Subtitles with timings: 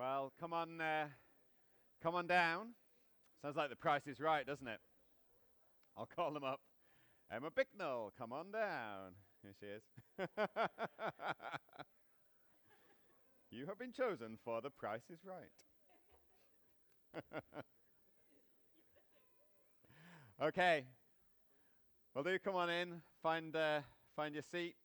[0.00, 1.08] Well, come on, uh,
[2.02, 2.68] come on down.
[3.42, 4.80] Sounds like the price is right, doesn't it?
[5.94, 6.58] I'll call them up.
[7.30, 9.12] Emma Bicknell, come on down.
[9.42, 9.82] Here she is.
[13.50, 15.52] you have been chosen for the price is right.
[20.42, 20.84] okay.
[22.14, 23.02] Well, do come on in.
[23.22, 23.80] Find uh,
[24.16, 24.76] find your seat.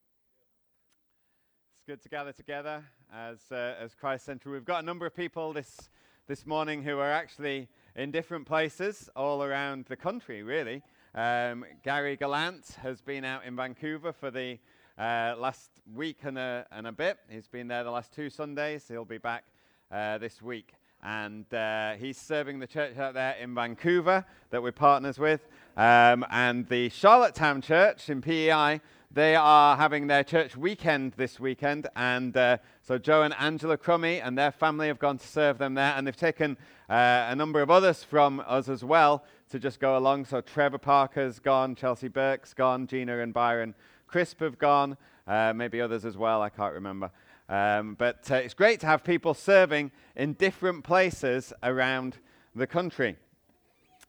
[1.87, 2.83] Good to gather together
[3.13, 4.53] as uh, as Christ Central.
[4.53, 5.91] We've got a number of people this
[6.25, 10.41] this morning who are actually in different places all around the country.
[10.41, 10.81] Really,
[11.13, 14.57] um, Gary Gallant has been out in Vancouver for the
[14.97, 17.19] uh, last week and a, and a bit.
[17.29, 18.87] He's been there the last two Sundays.
[18.87, 19.43] He'll be back
[19.91, 20.73] uh, this week
[21.05, 25.47] and uh, he's serving the church out there in Vancouver that we're partners with.
[25.77, 28.81] Um, and the Charlottetown Church in PEI,
[29.15, 31.87] they are having their church weekend this weekend.
[31.95, 35.73] And uh, so Joe and Angela Crummy and their family have gone to serve them
[35.73, 35.93] there.
[35.95, 36.57] And they've taken
[36.89, 40.25] uh, a number of others from us as well to just go along.
[40.25, 43.73] So Trevor Parker's gone, Chelsea Burke's gone, Gina and Byron
[44.05, 47.09] Crisp have gone, uh, maybe others as well, I can't remember.
[47.47, 52.17] Um, but uh, it's great to have people serving in different places around
[52.53, 53.15] the country.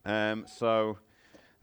[0.05, 0.99] Um, so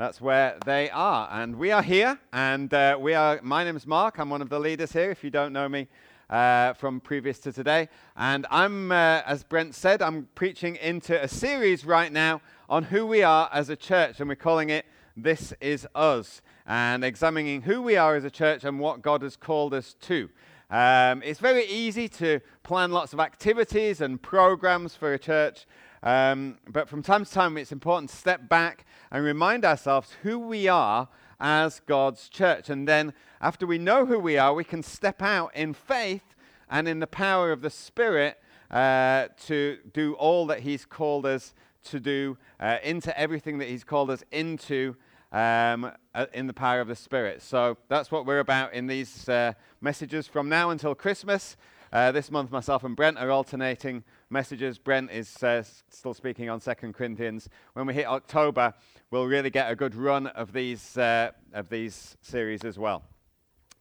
[0.04, 1.30] that's where they are.
[1.32, 3.40] And we are here, and uh, we are.
[3.42, 4.20] My name's Mark.
[4.20, 5.10] I'm one of the leaders here.
[5.10, 5.88] If you don't know me
[6.30, 7.88] uh, from previous to today,
[8.18, 13.08] and I'm, uh, as Brent said, I'm preaching into a series right now on who
[13.08, 17.82] we are as a church, and we're calling it "This Is Us," and examining who
[17.82, 20.30] we are as a church and what God has called us to.
[20.70, 25.66] Um, it's very easy to plan lots of activities and programs for a church,
[26.04, 30.38] um, but from time to time it's important to step back and remind ourselves who
[30.38, 31.08] we are
[31.40, 32.70] as God's church.
[32.70, 36.36] And then, after we know who we are, we can step out in faith
[36.70, 38.40] and in the power of the Spirit
[38.72, 41.54] uh, to do all that He's called us
[41.86, 44.96] to do, uh, into everything that He's called us into
[45.34, 47.42] um, uh, in the power of the Spirit.
[47.42, 51.58] So that's what we're about in these uh, messages from now until Christmas.
[51.92, 54.04] Uh, this month, myself and Brent are alternating
[54.34, 54.78] messages.
[54.80, 57.48] Brent is uh, still speaking on Second Corinthians.
[57.74, 58.74] When we hit October,
[59.12, 63.04] we'll really get a good run of these, uh, of these series as well.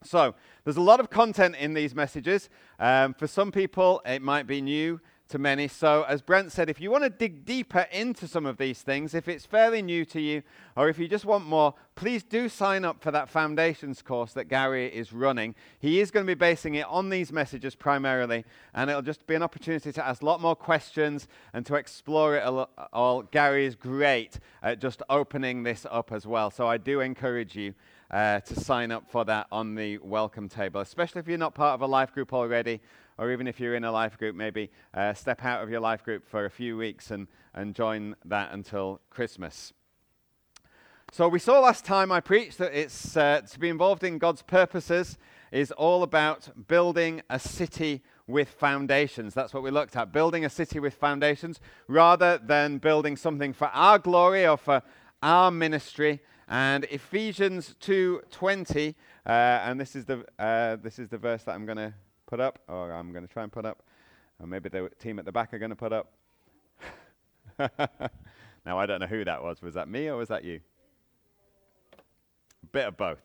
[0.05, 2.51] So, there's a lot of content in these messages.
[2.79, 5.67] Um, for some people, it might be new to many.
[5.67, 9.15] So, as Brent said, if you want to dig deeper into some of these things,
[9.15, 10.43] if it's fairly new to you,
[10.77, 14.45] or if you just want more, please do sign up for that foundations course that
[14.45, 15.55] Gary is running.
[15.79, 18.45] He is going to be basing it on these messages primarily,
[18.75, 22.37] and it'll just be an opportunity to ask a lot more questions and to explore
[22.37, 22.45] it
[22.93, 23.23] all.
[23.23, 26.51] Gary is great at just opening this up as well.
[26.51, 27.75] So, I do encourage you.
[28.11, 31.73] Uh, to sign up for that on the welcome table, especially if you're not part
[31.73, 32.79] of a life group already
[33.23, 36.03] or even if you're in a life group, maybe uh, step out of your life
[36.03, 39.73] group for a few weeks and, and join that until Christmas.
[41.13, 44.43] So, we saw last time I preached that it's uh, to be involved in God's
[44.43, 45.19] purposes
[45.53, 49.35] is all about building a city with foundations.
[49.35, 50.11] That's what we looked at.
[50.11, 54.83] Building a city with foundations rather than building something for our glory or for
[55.23, 56.21] our ministry.
[56.49, 61.67] And Ephesians 2:20, uh, and this is the uh, this is the verse that I'm
[61.67, 61.95] going to
[62.33, 63.83] put up, or I'm going to try and put up,
[64.41, 66.13] or maybe the team at the back are going to put up.
[68.65, 69.61] now, I don't know who that was.
[69.61, 70.61] Was that me or was that you?
[72.73, 73.21] Bit of both.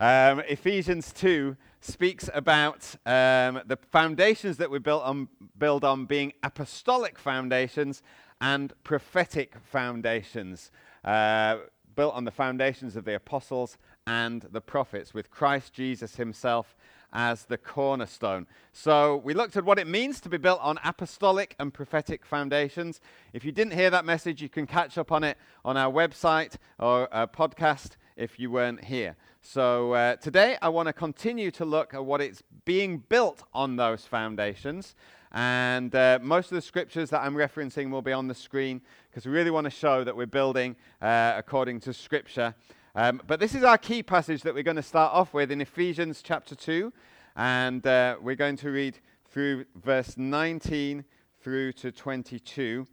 [0.00, 6.32] Um, Ephesians 2 speaks about um, the foundations that we built on, build on being
[6.42, 8.02] apostolic foundations
[8.40, 10.72] and prophetic foundations,
[11.04, 11.58] uh,
[11.94, 16.74] built on the foundations of the apostles and the prophets, with Christ Jesus himself
[17.12, 18.46] as the cornerstone.
[18.72, 23.00] So we looked at what it means to be built on apostolic and prophetic foundations.
[23.32, 26.56] If you didn't hear that message, you can catch up on it on our website
[26.78, 29.16] or a podcast if you weren't here.
[29.40, 33.76] So uh, today I want to continue to look at what it's being built on
[33.76, 34.94] those foundations.
[35.32, 39.26] And uh, most of the scriptures that I'm referencing will be on the screen because
[39.26, 42.54] we really want to show that we're building uh, according to scripture.
[42.94, 45.62] Um, but this is our key passage that we're going to start off with in
[45.62, 46.92] Ephesians chapter 2.
[47.34, 48.98] And uh, we're going to read
[49.30, 51.04] through verse 19
[51.42, 52.86] through to 22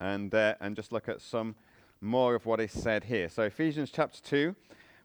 [0.00, 1.56] and, uh, and just look at some
[2.00, 3.28] more of what is said here.
[3.28, 4.54] So, Ephesians chapter 2,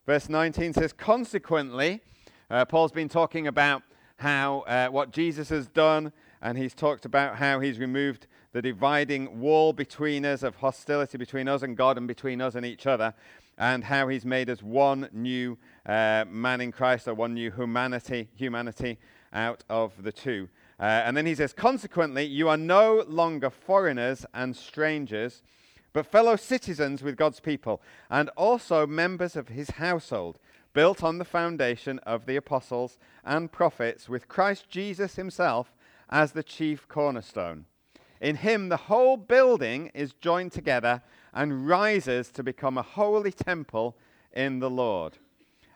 [0.05, 2.01] verse 19 says, Consequently,
[2.49, 3.81] uh, Paul's been talking about
[4.17, 6.11] how uh, what Jesus has done,
[6.41, 11.47] and he's talked about how he's removed the dividing wall between us of hostility between
[11.47, 13.13] us and God and between us and each other
[13.57, 15.57] and how he's made us one new
[15.87, 18.99] uh, man in Christ, or one new humanity, humanity
[19.33, 20.49] out of the two.
[20.79, 25.41] Uh, and then he says, Consequently, you are no longer foreigners and strangers,
[25.93, 30.37] but fellow citizens with God's people, and also members of his household,
[30.73, 35.73] built on the foundation of the apostles and prophets, with Christ Jesus himself
[36.09, 37.65] as the chief cornerstone.
[38.21, 41.01] In him, the whole building is joined together
[41.33, 43.95] and rises to become a holy temple
[44.33, 45.17] in the Lord.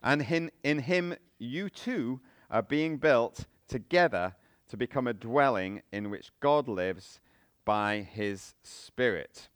[0.03, 4.36] And in, in him, you too are being built together
[4.69, 7.19] to become a dwelling in which God lives
[7.65, 9.50] by his Spirit.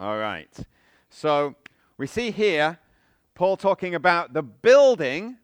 [0.00, 0.54] All right.
[1.10, 1.54] So
[1.96, 2.78] we see here
[3.34, 5.38] Paul talking about the building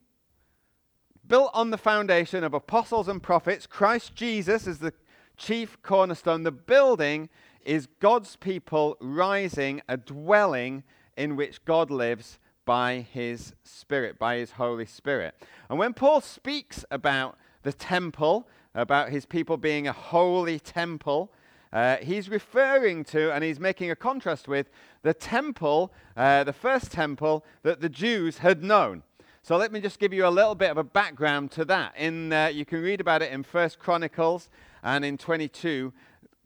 [1.27, 3.67] built on the foundation of apostles and prophets.
[3.67, 4.93] Christ Jesus is the
[5.37, 6.43] chief cornerstone.
[6.43, 7.29] The building
[7.65, 10.83] is God's people rising, a dwelling
[11.17, 15.35] in which God lives by his Spirit, by his Holy Spirit.
[15.69, 21.31] And when Paul speaks about the temple about his people being a holy temple.
[21.73, 24.71] Uh, he's referring to and he's making a contrast with
[25.03, 29.03] the temple, uh, the first temple that the Jews had known.
[29.43, 31.95] So let me just give you a little bit of a background to that.
[31.97, 34.49] In, uh, you can read about it in First Chronicles
[34.83, 35.93] and in 22.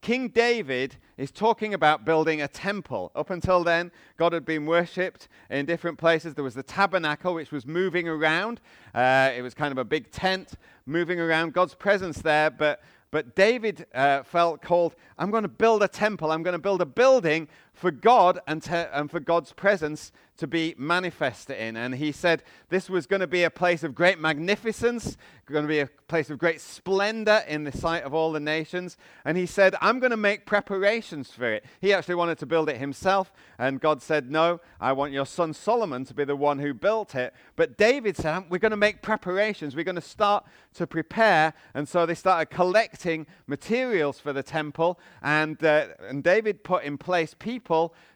[0.00, 3.10] King David is talking about building a temple.
[3.14, 6.34] Up until then, God had been worshipped in different places.
[6.34, 8.60] There was the tabernacle, which was moving around.
[8.94, 10.54] Uh, it was kind of a big tent
[10.86, 12.50] moving around, God's presence there.
[12.50, 12.80] But,
[13.10, 16.30] but David uh, felt called, I'm going to build a temple.
[16.30, 17.48] I'm going to build a building
[17.78, 21.76] for God and, and for God's presence to be manifested in.
[21.76, 25.16] And he said this was going to be a place of great magnificence,
[25.46, 28.96] going to be a place of great splendor in the sight of all the nations.
[29.24, 31.64] And he said, I'm going to make preparations for it.
[31.80, 33.32] He actually wanted to build it himself.
[33.58, 37.14] And God said, No, I want your son Solomon to be the one who built
[37.14, 37.34] it.
[37.56, 39.74] But David said, We're going to make preparations.
[39.74, 41.54] We're going to start to prepare.
[41.74, 45.00] And so they started collecting materials for the temple.
[45.22, 47.67] And, uh, and David put in place people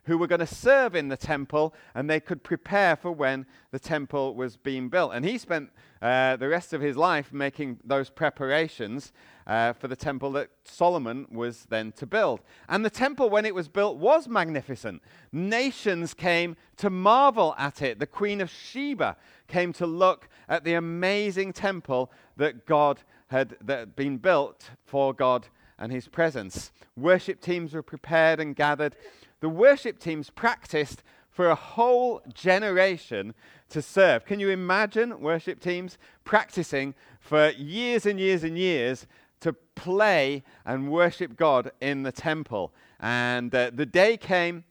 [0.04, 3.78] who were going to serve in the temple and they could prepare for when the
[3.78, 5.12] temple was being built.
[5.14, 5.70] And he spent
[6.00, 9.12] uh, the rest of his life making those preparations
[9.46, 12.40] uh, for the temple that Solomon was then to build.
[12.68, 15.02] And the temple, when it was built, was magnificent.
[15.32, 17.98] Nations came to marvel at it.
[17.98, 19.16] The Queen of Sheba
[19.48, 25.14] came to look at the amazing temple that God had that had been built for
[25.14, 25.48] God
[25.82, 26.70] and his presence.
[26.96, 28.94] Worship teams were prepared and gathered
[29.40, 33.34] the worship teams practiced for a whole generation
[33.70, 34.24] to serve.
[34.24, 39.08] Can you imagine worship teams practicing for years and years and years
[39.40, 42.72] to play and worship God in the temple?
[43.00, 44.62] And uh, the day came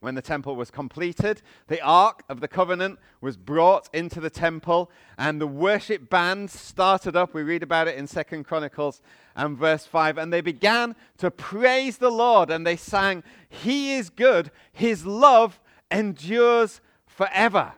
[0.00, 4.90] when the temple was completed, the Ark of the Covenant was brought into the temple,
[5.16, 7.34] and the worship band started up.
[7.34, 9.00] We read about it in Second Chronicles
[9.34, 10.18] and verse 5.
[10.18, 15.60] And they began to praise the Lord, and they sang, He is good, His love
[15.90, 17.72] endures forever.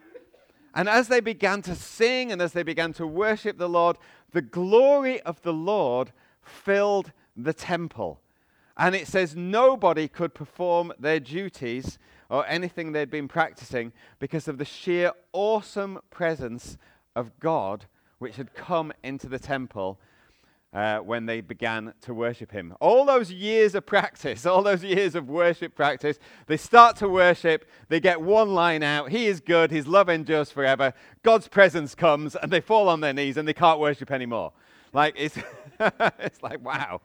[0.75, 3.97] And as they began to sing and as they began to worship the Lord,
[4.33, 6.13] the glory of the Lord
[6.43, 8.21] filled the temple.
[8.81, 11.99] And it says nobody could perform their duties
[12.31, 16.79] or anything they'd been practicing because of the sheer awesome presence
[17.15, 17.85] of God
[18.21, 20.01] which had come into the temple
[20.73, 22.75] uh, when they began to worship him.
[22.81, 27.69] All those years of practice, all those years of worship practice, they start to worship,
[27.91, 30.95] they get one line out He is good, His love endures forever.
[31.23, 34.55] God's presence comes, and they fall on their knees and they can't worship anymore.
[34.95, 35.37] Like, it's,
[36.19, 37.03] it's like, wow.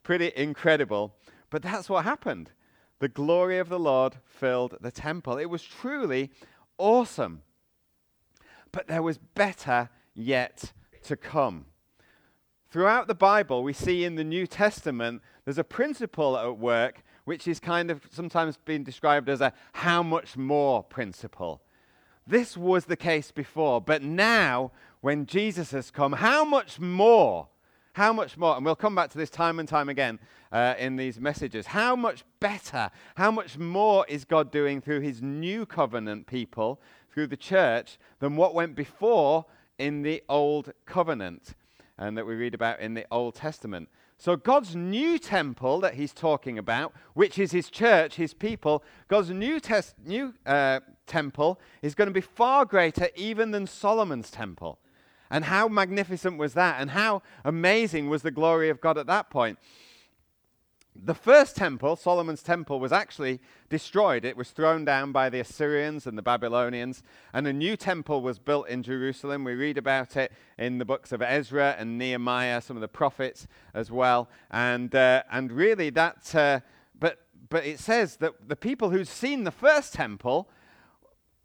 [0.00, 1.14] It's pretty incredible.
[1.50, 2.52] But that's what happened.
[3.00, 5.36] The glory of the Lord filled the temple.
[5.36, 6.30] It was truly
[6.78, 7.42] awesome.
[8.72, 11.66] But there was better yet to come.
[12.70, 17.46] Throughout the Bible, we see in the New Testament there's a principle at work which
[17.46, 21.60] is kind of sometimes being described as a how much more principle.
[22.26, 27.48] This was the case before, but now when Jesus has come, how much more
[27.92, 30.18] how much more, and we'll come back to this time and time again
[30.52, 35.20] uh, in these messages, how much better, how much more is God doing through his
[35.20, 36.80] new covenant people,
[37.12, 39.46] through the church, than what went before
[39.78, 41.54] in the old covenant
[42.00, 43.88] and that we read about in the Old Testament.
[44.16, 49.30] So, God's new temple that he's talking about, which is his church, his people, God's
[49.30, 54.78] new, tes- new uh, temple is going to be far greater even than Solomon's temple.
[55.30, 56.80] And how magnificent was that?
[56.80, 59.58] And how amazing was the glory of God at that point?
[61.02, 64.24] the first temple, Solomon's temple, was actually destroyed.
[64.24, 68.38] It was thrown down by the Assyrians and the Babylonians, and a new temple was
[68.38, 69.44] built in Jerusalem.
[69.44, 73.46] We read about it in the books of Ezra and Nehemiah, some of the prophets
[73.72, 74.28] as well.
[74.50, 76.60] And, uh, and really, that, uh,
[76.98, 80.50] but, but it says that the people who'd seen the first temple,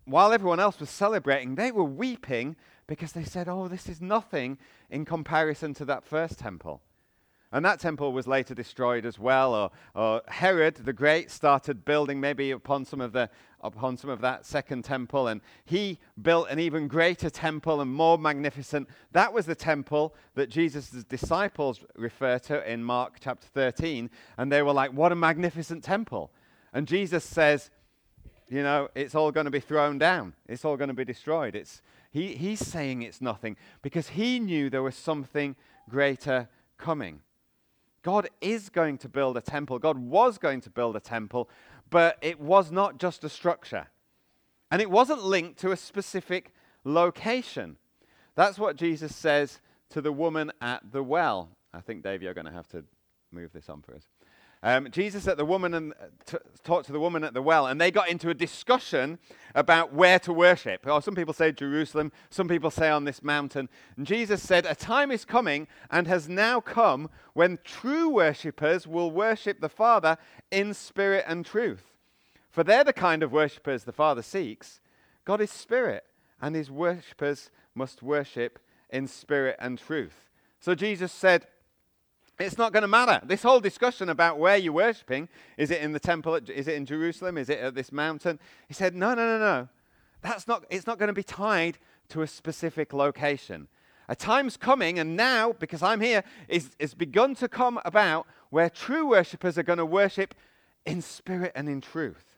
[0.06, 2.56] while everyone else was celebrating, they were weeping
[2.88, 4.58] because they said, Oh, this is nothing
[4.90, 6.82] in comparison to that first temple.
[7.52, 9.54] And that temple was later destroyed as well.
[9.56, 13.30] Or, or, Herod the Great started building maybe upon some of the
[13.62, 18.18] upon some of that second temple, and he built an even greater temple and more
[18.18, 18.88] magnificent.
[19.14, 24.62] That was the temple that Jesus' disciples refer to in Mark chapter 13, and they
[24.62, 26.32] were like, "What a magnificent temple!"
[26.74, 27.72] And Jesus says,
[28.50, 30.34] "You know, it's all going to be thrown down.
[30.48, 31.82] It's all going to be destroyed." It's
[32.16, 35.54] he, he's saying it's nothing because he knew there was something
[35.90, 37.20] greater coming.
[38.04, 39.80] God is going to build a temple.
[39.80, 41.50] God was going to build a temple,
[41.90, 43.88] but it was not just a structure.
[44.72, 46.54] And it wasn't linked to a specific
[46.86, 47.76] location.
[48.36, 51.50] That's what Jesus says to the woman at the well.
[51.74, 52.86] I think, Dave, you're going to have to
[53.34, 54.04] move this on for us.
[54.66, 57.68] Um, Jesus at the woman and uh, t- talked to the woman at the well,
[57.68, 59.20] and they got into a discussion
[59.54, 60.88] about where to worship.
[60.88, 63.70] Or some people say Jerusalem, some people say on this mountain.
[63.96, 69.12] And Jesus said, "A time is coming and has now come when true worshippers will
[69.12, 70.18] worship the Father
[70.50, 71.84] in spirit and truth,
[72.50, 74.82] for they're the kind of worshippers the Father seeks.
[75.26, 76.06] God is spirit,
[76.42, 78.58] and His worshippers must worship
[78.90, 81.46] in spirit and truth." So Jesus said
[82.40, 83.22] it's not going to matter.
[83.24, 86.36] This whole discussion about where you're worshipping is it in the temple?
[86.36, 87.38] Is it in Jerusalem?
[87.38, 88.40] Is it at this mountain?
[88.68, 89.70] He said, no, no, no, no.
[90.22, 91.78] That's not, it's not going to be tied
[92.10, 93.68] to a specific location.
[94.08, 98.70] A time's coming, and now, because I'm here, is, is begun to come about where
[98.70, 100.36] true worshippers are going to worship
[100.86, 102.35] in spirit and in truth.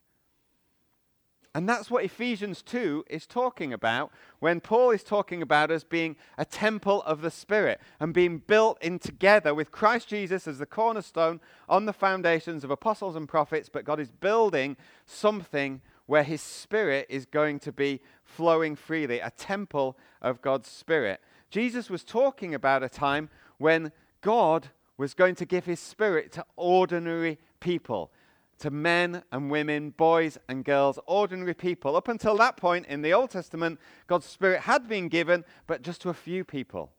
[1.58, 6.16] And that's what Ephesians 2 is talking about when Paul is talking about us being
[6.38, 10.68] a temple of the Spirit and being built in together with Christ Jesus as the
[10.68, 13.70] cornerstone on the foundations of apostles and prophets.
[13.70, 19.32] But God is building something where His Spirit is going to be flowing freely, a
[19.32, 21.22] temple of God's Spirit.
[21.50, 26.46] Jesus was talking about a time when God was going to give His Spirit to
[26.56, 28.12] ordinary people
[28.60, 31.96] to men and women, boys and girls, ordinary people.
[31.96, 36.02] Up until that point in the Old Testament, God's Spirit had been given, but just
[36.02, 36.92] to a few people.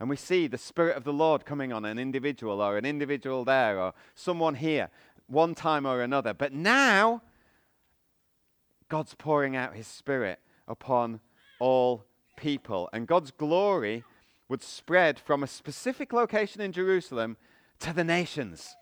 [0.00, 3.44] And we see the Spirit of the Lord coming on an individual or an individual
[3.44, 4.90] there or someone here,
[5.26, 6.34] one time or another.
[6.34, 7.22] But now,
[8.88, 11.20] God's pouring out His Spirit upon
[11.60, 12.04] all
[12.36, 12.88] people.
[12.92, 14.04] And God's glory
[14.48, 17.36] would spread from a specific location in Jerusalem
[17.80, 18.74] to the nations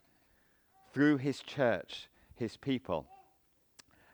[0.93, 2.09] through His church
[2.43, 3.07] his people.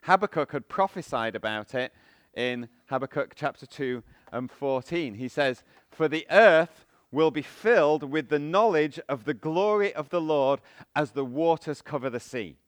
[0.02, 1.92] Habakkuk had prophesied about it
[2.35, 5.14] in Habakkuk chapter 2 and 14.
[5.14, 10.11] He says, For the earth will be filled with the knowledge of the glory of
[10.11, 10.61] the Lord
[10.94, 12.58] as the waters cover the sea.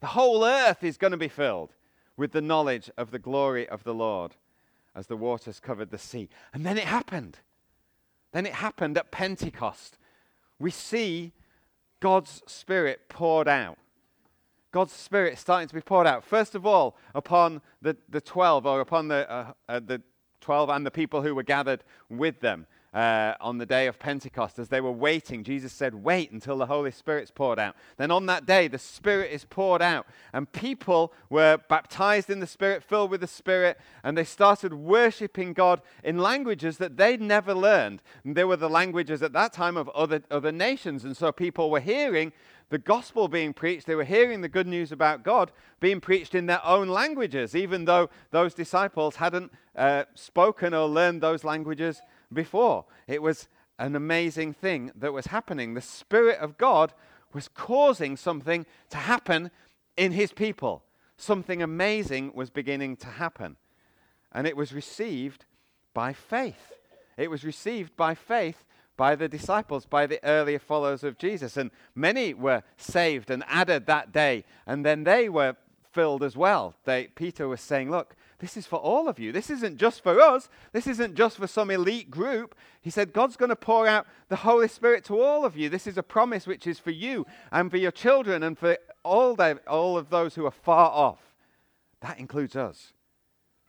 [0.00, 1.74] The whole earth is going to be filled
[2.18, 4.36] with the knowledge of the glory of the Lord
[4.94, 6.28] as the waters covered the sea.
[6.52, 7.38] And then it happened.
[8.32, 9.96] Then it happened at Pentecost.
[10.58, 11.32] We see
[11.98, 13.78] God's Spirit poured out.
[14.70, 18.80] God's Spirit starting to be poured out, first of all, upon the, the 12, or
[18.80, 20.02] upon the, uh, uh, the
[20.40, 24.58] 12 and the people who were gathered with them uh, on the day of Pentecost.
[24.58, 27.76] As they were waiting, Jesus said, Wait until the Holy Spirit's poured out.
[27.96, 32.46] Then on that day, the Spirit is poured out, and people were baptized in the
[32.46, 37.54] Spirit, filled with the Spirit, and they started worshiping God in languages that they'd never
[37.54, 38.02] learned.
[38.24, 41.70] And they were the languages at that time of other, other nations, and so people
[41.70, 42.32] were hearing
[42.70, 46.46] the gospel being preached, they were hearing the good news about God being preached in
[46.46, 52.84] their own languages, even though those disciples hadn't uh, spoken or learned those languages before.
[53.06, 53.48] It was
[53.78, 55.74] an amazing thing that was happening.
[55.74, 56.92] The Spirit of God
[57.32, 59.50] was causing something to happen
[59.96, 60.84] in His people.
[61.16, 63.56] Something amazing was beginning to happen.
[64.32, 65.46] And it was received
[65.94, 66.72] by faith.
[67.16, 68.64] It was received by faith
[68.98, 71.56] by the disciples, by the earlier followers of Jesus.
[71.56, 74.44] And many were saved and added that day.
[74.66, 75.56] And then they were
[75.92, 76.74] filled as well.
[76.84, 79.32] They, Peter was saying, Look, this is for all of you.
[79.32, 80.50] This isn't just for us.
[80.72, 82.54] This isn't just for some elite group.
[82.82, 85.68] He said, God's going to pour out the Holy Spirit to all of you.
[85.68, 89.34] This is a promise which is for you and for your children and for all,
[89.34, 91.20] the, all of those who are far off.
[92.00, 92.92] That includes us.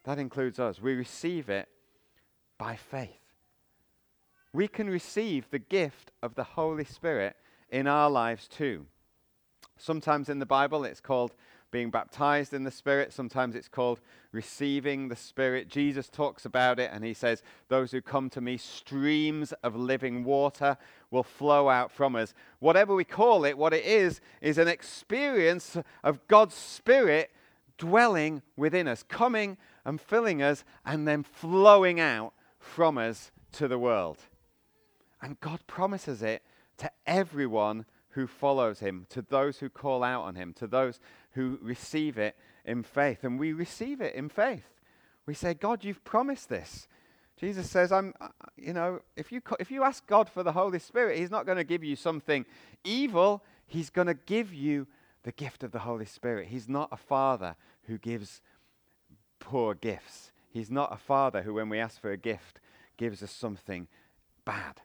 [0.03, 0.81] That includes us.
[0.81, 1.67] We receive it
[2.57, 3.28] by faith
[4.53, 7.35] we can receive the gift of the Holy Spirit
[7.69, 8.85] in our lives too.
[9.77, 11.33] Sometimes in the Bible it's called
[11.71, 13.13] being baptized in the Spirit.
[13.13, 14.01] Sometimes it's called
[14.31, 15.67] receiving the Spirit.
[15.67, 20.23] Jesus talks about it and he says, Those who come to me, streams of living
[20.23, 20.77] water
[21.11, 22.33] will flow out from us.
[22.59, 27.29] Whatever we call it, what it is, is an experience of God's Spirit
[27.77, 33.79] dwelling within us, coming and filling us, and then flowing out from us to the
[33.79, 34.17] world.
[35.21, 36.43] And God promises it
[36.77, 40.99] to everyone who follows him, to those who call out on him, to those
[41.31, 42.35] who receive it
[42.65, 43.23] in faith.
[43.23, 44.65] And we receive it in faith.
[45.25, 46.87] We say, God, you've promised this.
[47.37, 50.79] Jesus says, I'm, uh, you know, if you, if you ask God for the Holy
[50.79, 52.45] Spirit, He's not going to give you something
[52.83, 53.43] evil.
[53.65, 54.87] He's going to give you
[55.23, 56.47] the gift of the Holy Spirit.
[56.47, 58.41] He's not a father who gives
[59.39, 60.31] poor gifts.
[60.49, 62.59] He's not a father who, when we ask for a gift,
[62.97, 63.87] gives us something
[64.43, 64.81] bad.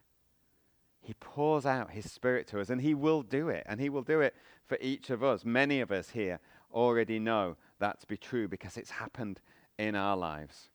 [1.05, 3.65] He pours out His Spirit to us, and He will do it.
[3.67, 4.35] And He will do it
[4.67, 5.45] for each of us.
[5.45, 6.41] Many of us here
[6.73, 9.41] already know that to be true because it's happened
[9.79, 10.71] in our lives.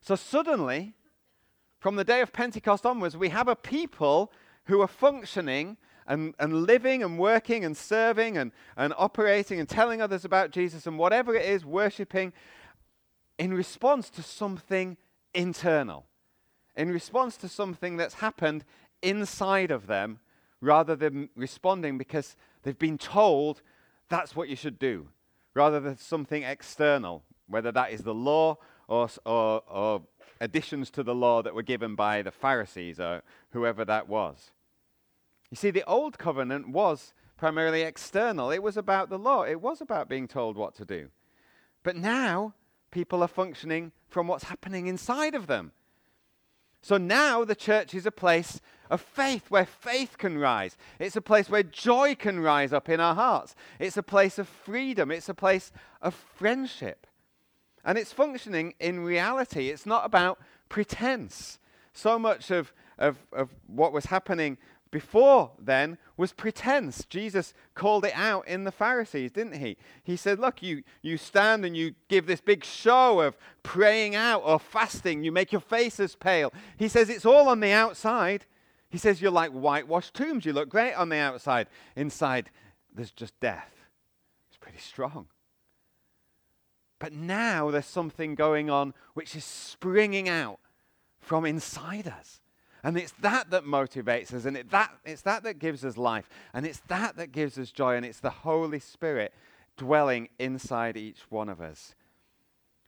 [0.00, 0.94] So suddenly,
[1.78, 4.32] from the day of Pentecost onwards, we have a people
[4.64, 10.02] who are functioning and, and living and working and serving and, and operating and telling
[10.02, 12.32] others about Jesus and whatever it is, worshipping
[13.38, 14.96] in response to something
[15.32, 16.06] internal,
[16.80, 18.64] in response to something that's happened
[19.02, 20.18] inside of them
[20.62, 23.60] rather than responding because they've been told
[24.08, 25.08] that's what you should do,
[25.52, 28.56] rather than something external, whether that is the law
[28.88, 30.02] or, or, or
[30.40, 34.50] additions to the law that were given by the Pharisees or whoever that was.
[35.50, 38.50] You see, the old covenant was primarily external.
[38.50, 41.10] It was about the law, it was about being told what to do.
[41.82, 42.54] But now,
[42.90, 45.72] people are functioning from what's happening inside of them.
[46.82, 48.60] So now the church is a place
[48.90, 50.76] of faith where faith can rise.
[50.98, 53.54] It's a place where joy can rise up in our hearts.
[53.78, 55.10] It's a place of freedom.
[55.10, 55.70] It's a place
[56.02, 57.06] of friendship.
[57.84, 59.68] And it's functioning in reality.
[59.68, 61.58] It's not about pretense.
[61.92, 64.58] So much of, of, of what was happening
[64.90, 67.04] before then was pretense.
[67.04, 69.76] Jesus called it out in the Pharisees, didn't he?
[70.02, 74.42] He said, Look, you, you stand and you give this big show of praying out
[74.44, 75.22] or fasting.
[75.22, 76.52] You make your faces pale.
[76.76, 78.46] He says it's all on the outside.
[78.88, 80.44] He says you're like whitewashed tombs.
[80.44, 81.68] You look great on the outside.
[81.94, 82.50] Inside,
[82.92, 83.70] there's just death.
[84.48, 85.26] It's pretty strong.
[86.98, 90.58] But now there's something going on which is springing out
[91.20, 92.40] from inside us.
[92.82, 96.28] And it's that that motivates us, and it that, it's that that gives us life,
[96.54, 99.34] and it's that that gives us joy, and it's the Holy Spirit
[99.76, 101.94] dwelling inside each one of us.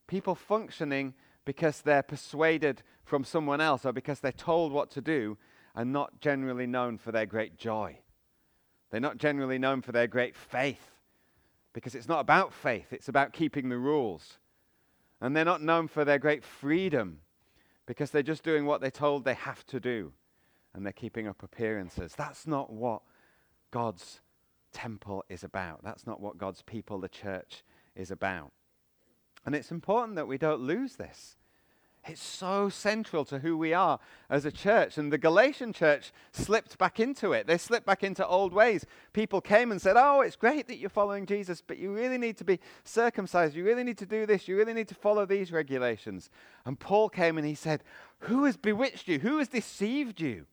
[0.06, 5.36] People functioning because they're persuaded from someone else or because they're told what to do
[5.74, 7.98] are not generally known for their great joy.
[8.90, 10.90] They're not generally known for their great faith
[11.72, 14.38] because it's not about faith, it's about keeping the rules.
[15.20, 17.20] And they're not known for their great freedom
[17.92, 20.14] because they're just doing what they're told they have to do
[20.72, 22.14] and they're keeping up appearances.
[22.16, 23.02] That's not what
[23.70, 24.22] God's
[24.72, 25.84] temple is about.
[25.84, 27.62] That's not what God's people, the church,
[27.94, 28.52] is about.
[29.44, 31.36] And it's important that we don't lose this.
[32.04, 34.98] It's so central to who we are as a church.
[34.98, 37.46] And the Galatian church slipped back into it.
[37.46, 38.84] They slipped back into old ways.
[39.12, 42.36] People came and said, Oh, it's great that you're following Jesus, but you really need
[42.38, 43.54] to be circumcised.
[43.54, 44.48] You really need to do this.
[44.48, 46.28] You really need to follow these regulations.
[46.66, 47.84] And Paul came and he said,
[48.20, 49.20] Who has bewitched you?
[49.20, 50.46] Who has deceived you?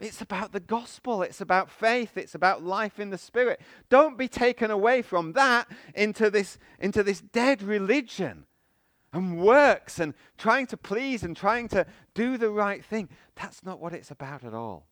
[0.00, 1.22] It's about the gospel.
[1.22, 2.16] It's about faith.
[2.16, 3.60] It's about life in the spirit.
[3.90, 8.46] Don't be taken away from that into this, into this dead religion
[9.12, 13.08] and works and trying to please and trying to do the right thing.
[13.34, 14.86] That's not what it's about at all.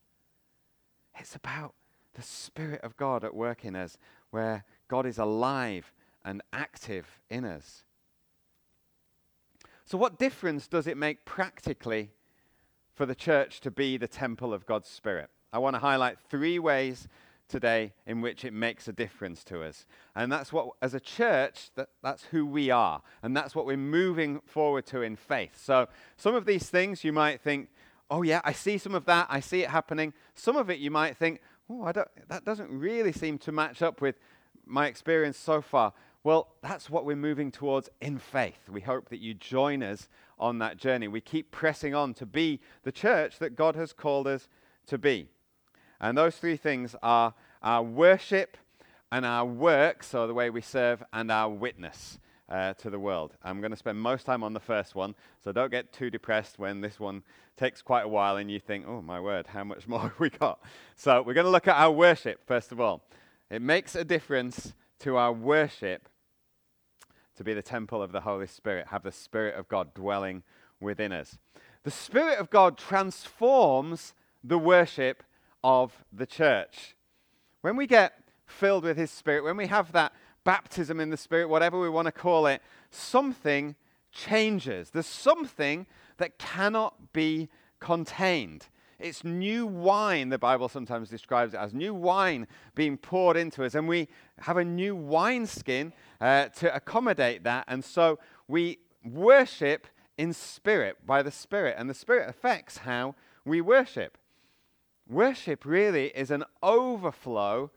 [1.19, 1.75] It's about
[2.15, 3.97] the Spirit of God at work in us,
[4.31, 5.93] where God is alive
[6.25, 7.85] and active in us.
[9.85, 12.11] So, what difference does it make practically
[12.95, 15.31] for the church to be the temple of God's Spirit?
[15.53, 17.09] I want to highlight three ways
[17.51, 19.85] today in which it makes a difference to us.
[20.15, 23.03] And that's what, as a church, that, that's who we are.
[23.23, 25.61] And that's what we're moving forward to in faith.
[25.61, 27.69] So some of these things you might think,
[28.11, 29.27] oh, yeah, I see some of that.
[29.29, 30.15] I see it happening.
[30.35, 33.83] Some of it you might think, oh, I don't, that doesn't really seem to match
[33.83, 34.17] up with
[34.65, 35.93] my experience so far.
[36.23, 38.69] Well, that's what we're moving towards in faith.
[38.69, 40.09] We hope that you join us
[40.39, 41.09] on that journey.
[41.09, 44.49] We keep pressing on to be the church that God has called us
[44.87, 45.29] to be.
[46.01, 48.57] And those three things are our worship
[49.13, 52.19] and our work, so the way we serve, and our witness.
[52.51, 53.35] uh, to the world.
[53.45, 56.59] I'm going to spend most time on the first one, so don't get too depressed
[56.59, 57.23] when this one
[57.57, 60.31] takes quite a while and you think, oh my word, how much more have we
[60.31, 60.61] got?
[60.97, 63.03] So we're going to look at our worship first of all.
[63.51, 66.09] It makes a difference to our worship
[67.37, 70.43] to be the temple of the Holy Spirit, have the Spirit of God dwelling
[70.79, 71.39] within us.
[71.85, 75.23] The Spirit of God transforms the worship
[75.63, 76.97] of the church.
[77.61, 78.15] When we get
[78.47, 80.13] filled with His Spirit, when we have that
[80.45, 83.77] baptism in the Spirit, whatever we want to call it, something
[84.13, 84.91] changes.
[84.91, 88.67] There's something that cannot be contained.
[88.99, 93.75] It's new wine, the Bible sometimes describes it as new wine being poured into us.
[93.75, 94.09] And we
[94.41, 97.65] have a new wineskin uh, to accommodate that.
[97.67, 99.87] And so we worship
[100.19, 101.77] in spirit by the Spirit.
[101.79, 103.15] And the Spirit affects how
[103.47, 104.19] we worship.
[105.11, 107.71] Worship really is an overflow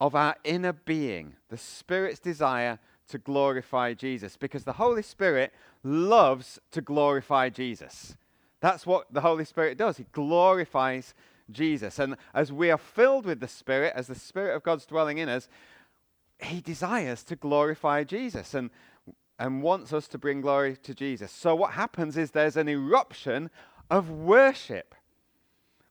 [0.00, 2.78] of our inner being, the Spirit's desire
[3.08, 5.52] to glorify Jesus, because the Holy Spirit
[5.82, 8.16] loves to glorify Jesus.
[8.60, 9.96] That's what the Holy Spirit does.
[9.96, 11.12] He glorifies
[11.50, 11.98] Jesus.
[11.98, 15.28] And as we are filled with the Spirit, as the Spirit of God's dwelling in
[15.28, 15.48] us,
[16.40, 18.70] He desires to glorify Jesus and,
[19.40, 21.32] and wants us to bring glory to Jesus.
[21.32, 23.50] So, what happens is there's an eruption
[23.90, 24.94] of worship.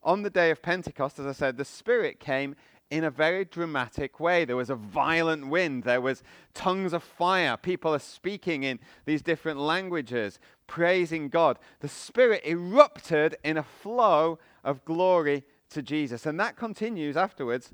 [0.04, 2.56] On the day of Pentecost, as I said, the Spirit came
[2.90, 4.46] in a very dramatic way.
[4.46, 7.58] There was a violent wind, there was tongues of fire.
[7.58, 11.60] People are speaking in these different languages, praising God.
[11.82, 16.26] The Spirit erupted in a flow of glory to Jesus.
[16.26, 17.72] And that continues afterwards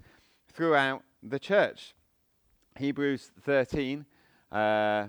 [0.52, 1.96] throughout the church.
[2.78, 4.06] Hebrews 13.
[4.52, 5.08] Uh,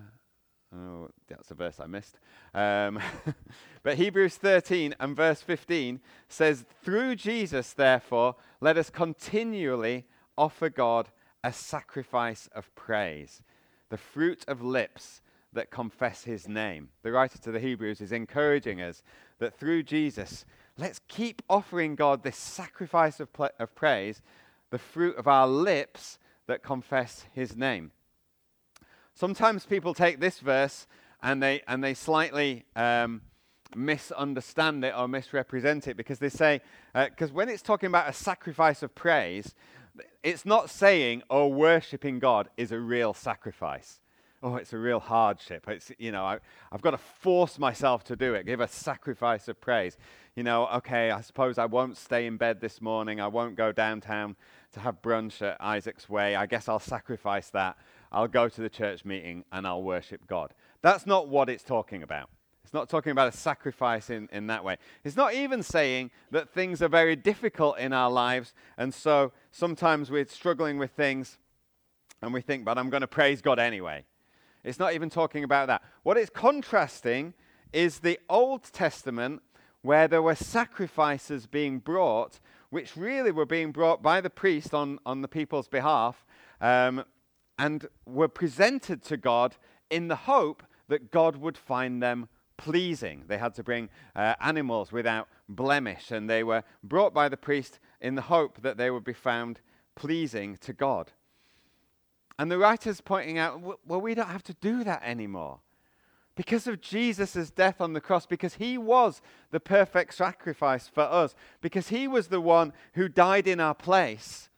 [0.75, 2.19] oh, that's a verse I missed.
[2.55, 3.01] Um,
[3.83, 10.05] but Hebrews 13 and verse 15 says, Through Jesus, therefore, let us continually
[10.37, 11.09] offer God
[11.43, 13.43] a sacrifice of praise,
[13.89, 15.21] the fruit of lips
[15.53, 16.91] that confess his name.
[17.03, 19.03] The writer to the Hebrews is encouraging us
[19.39, 20.45] that through Jesus,
[20.77, 24.23] let's keep offering God this sacrifice of, pl- of praise,
[24.71, 27.93] the fruit of our lips that confess his name.
[29.17, 30.87] Sometimes people take this verse
[31.23, 33.23] and they, and they slightly um,
[33.75, 36.61] misunderstand it or misrepresent it because they say,
[36.95, 39.55] because uh, when it's talking about a sacrifice of praise,
[40.23, 44.01] it's not saying, oh, worshipping God is a real sacrifice.
[44.43, 45.67] Oh, it's a real hardship.
[45.67, 46.39] It's, you know, I,
[46.71, 49.97] I've got to force myself to do it, give a sacrifice of praise.
[50.35, 53.19] You know, okay, I suppose I won't stay in bed this morning.
[53.19, 54.37] I won't go downtown
[54.73, 56.37] to have brunch at Isaac's Way.
[56.37, 57.79] I guess I'll sacrifice that.
[58.17, 60.55] I'll go to the church meeting and I'll worship God.
[60.81, 62.31] That's not what it's talking about.
[62.65, 64.79] It's not talking about a sacrifice in, in that way.
[65.05, 70.11] It's not even saying that things are very difficult in our lives, and so sometimes
[70.11, 71.37] we're struggling with things
[72.23, 74.07] and we think, but I'm going to praise God anyway.
[74.65, 75.83] It's not even talking about that.
[76.03, 77.35] What it's contrasting
[77.71, 79.43] is the Old Testament
[79.83, 84.99] where there were sacrifices being brought, which really were being brought by the priest on,
[85.05, 86.25] on the people's behalf,
[86.63, 87.05] um,
[87.59, 89.57] and were presented to God
[89.91, 93.25] in the hope that God would find them pleasing.
[93.27, 97.79] They had to bring uh, animals without blemish, and they were brought by the priest
[98.01, 99.61] in the hope that they would be found
[99.95, 101.13] pleasing to God.
[102.39, 105.61] And the writer's pointing out, well, we don't have to do that anymore.
[106.35, 111.35] Because of Jesus' death on the cross, because he was the perfect sacrifice for us,
[111.63, 114.51] because he was the one who died in our place,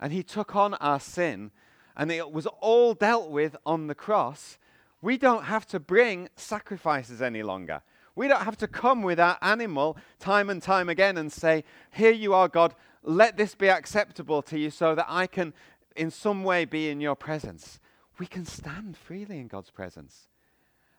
[0.00, 1.52] and he took on our sin,
[1.96, 4.58] and it was all dealt with on the cross,
[5.00, 7.82] we don't have to bring sacrifices any longer.
[8.14, 12.12] We don't have to come with our animal time and time again and say, Here
[12.12, 15.54] you are, God, let this be acceptable to you so that I can
[15.96, 17.80] in some way be in your presence.
[18.18, 20.28] We can stand freely in God's presence.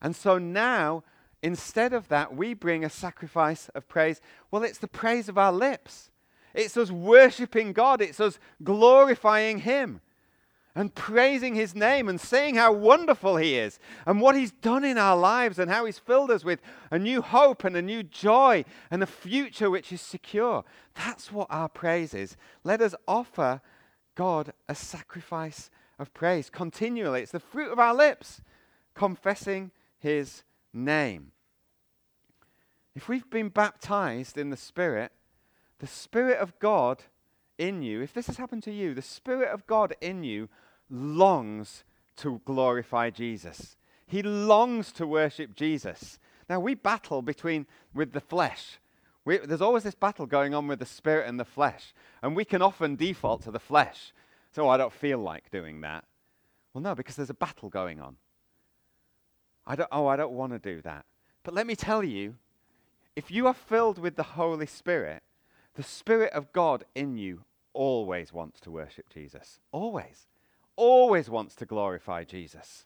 [0.02, 1.04] And so now,
[1.42, 4.20] instead of that, we bring a sacrifice of praise.
[4.52, 6.12] Well, it's the praise of our lips.
[6.54, 8.02] It's us worshiping God.
[8.02, 10.02] It's us glorifying Him
[10.76, 14.98] and praising his name and saying how wonderful he is and what he's done in
[14.98, 16.60] our lives and how he's filled us with
[16.90, 20.64] a new hope and a new joy and a future which is secure.
[20.96, 22.36] That's what our praise is.
[22.64, 23.62] Let us offer
[24.16, 27.22] God a sacrifice of praise continually.
[27.22, 28.42] It's the fruit of our lips,
[28.96, 31.32] confessing his name.
[32.96, 35.12] If we've been baptized in the Spirit,
[35.80, 37.04] the Spirit of God
[37.58, 40.50] in you, if this has happened to you, the Spirit of God in you
[40.94, 41.84] longs
[42.18, 43.76] to glorify Jesus.
[44.06, 46.20] He longs to worship Jesus.
[46.48, 48.80] Now we battle between with the flesh.
[49.26, 52.46] We, there's always this battle going on with the spirit and the flesh, and we
[52.46, 54.14] can often default to the flesh.
[54.52, 56.04] So I don't feel like doing that.
[56.74, 58.18] Well, no, because there's a battle going on.
[59.66, 61.06] I don't, oh, I don't want to do that.
[61.44, 62.36] But let me tell you,
[63.16, 65.24] if you are filled with the Holy Spirit,
[65.76, 69.60] the Spirit of God in you always wants to worship Jesus.
[69.72, 70.28] Always.
[70.76, 72.86] Always wants to glorify Jesus.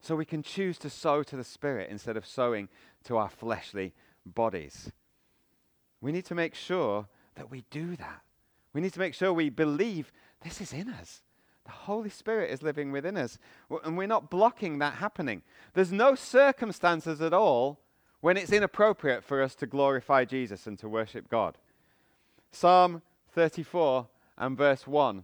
[0.00, 2.68] So we can choose to sow to the Spirit instead of sowing
[3.04, 3.94] to our fleshly
[4.26, 4.90] bodies.
[6.00, 8.20] We need to make sure that we do that.
[8.72, 11.22] We need to make sure we believe this is in us.
[11.64, 13.38] The Holy Spirit is living within us.
[13.84, 15.42] And we're not blocking that happening.
[15.74, 17.78] There's no circumstances at all
[18.20, 21.58] when it's inappropriate for us to glorify Jesus and to worship God.
[22.50, 25.22] Psalm 34 and verse 1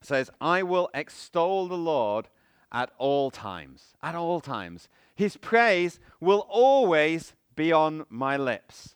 [0.00, 2.28] says, I will extol the Lord
[2.72, 3.94] at all times.
[4.02, 4.88] At all times.
[5.14, 8.94] His praise will always be on my lips.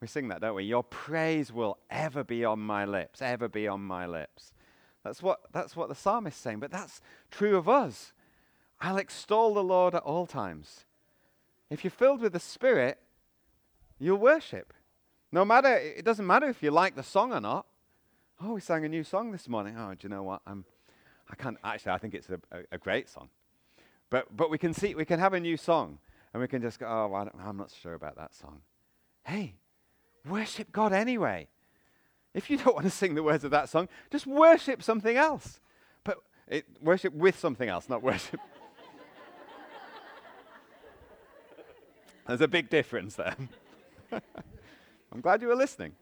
[0.00, 0.64] We sing that, don't we?
[0.64, 4.52] Your praise will ever be on my lips, ever be on my lips.
[5.04, 8.12] That's what, that's what the psalmist is saying, but that's true of us.
[8.80, 10.86] I'll extol the Lord at all times.
[11.68, 12.98] If you're filled with the Spirit,
[13.98, 14.72] you'll worship.
[15.32, 17.66] No matter, it doesn't matter if you like the song or not.
[18.42, 19.76] Oh, we sang a new song this morning.
[19.76, 20.40] Oh, do you know what?
[20.46, 20.64] I'm,
[21.30, 23.28] I can't, actually, I think it's a, a, a great song.
[24.08, 25.98] But, but we can see, we can have a new song
[26.32, 28.62] and we can just go, oh, I am not sure about that song.
[29.24, 29.56] Hey,
[30.26, 31.48] worship God anyway.
[32.32, 35.60] If you don't want to sing the words of that song, just worship something else.
[36.02, 36.16] But
[36.48, 38.40] it, worship with something else, not worship.
[42.26, 43.36] There's a big difference there.
[45.12, 45.92] I'm glad you were listening.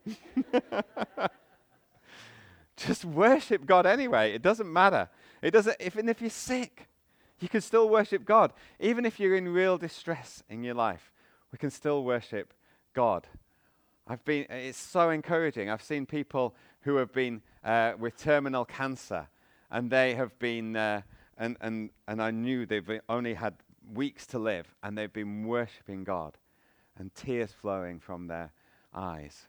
[2.78, 4.32] Just worship God anyway.
[4.32, 5.08] It doesn't matter.
[5.42, 6.88] It doesn't even if you're sick,
[7.40, 8.52] you can still worship God.
[8.80, 11.12] Even if you're in real distress in your life,
[11.52, 12.54] we can still worship
[12.94, 13.26] God.
[14.06, 15.68] I've been, it's so encouraging.
[15.68, 19.28] I've seen people who have been uh, with terminal cancer,
[19.70, 21.02] and they have been, uh,
[21.36, 23.54] and, and, and I knew they've only had
[23.92, 26.38] weeks to live, and they've been worshiping God,
[26.96, 28.52] and tears flowing from their
[28.94, 29.46] eyes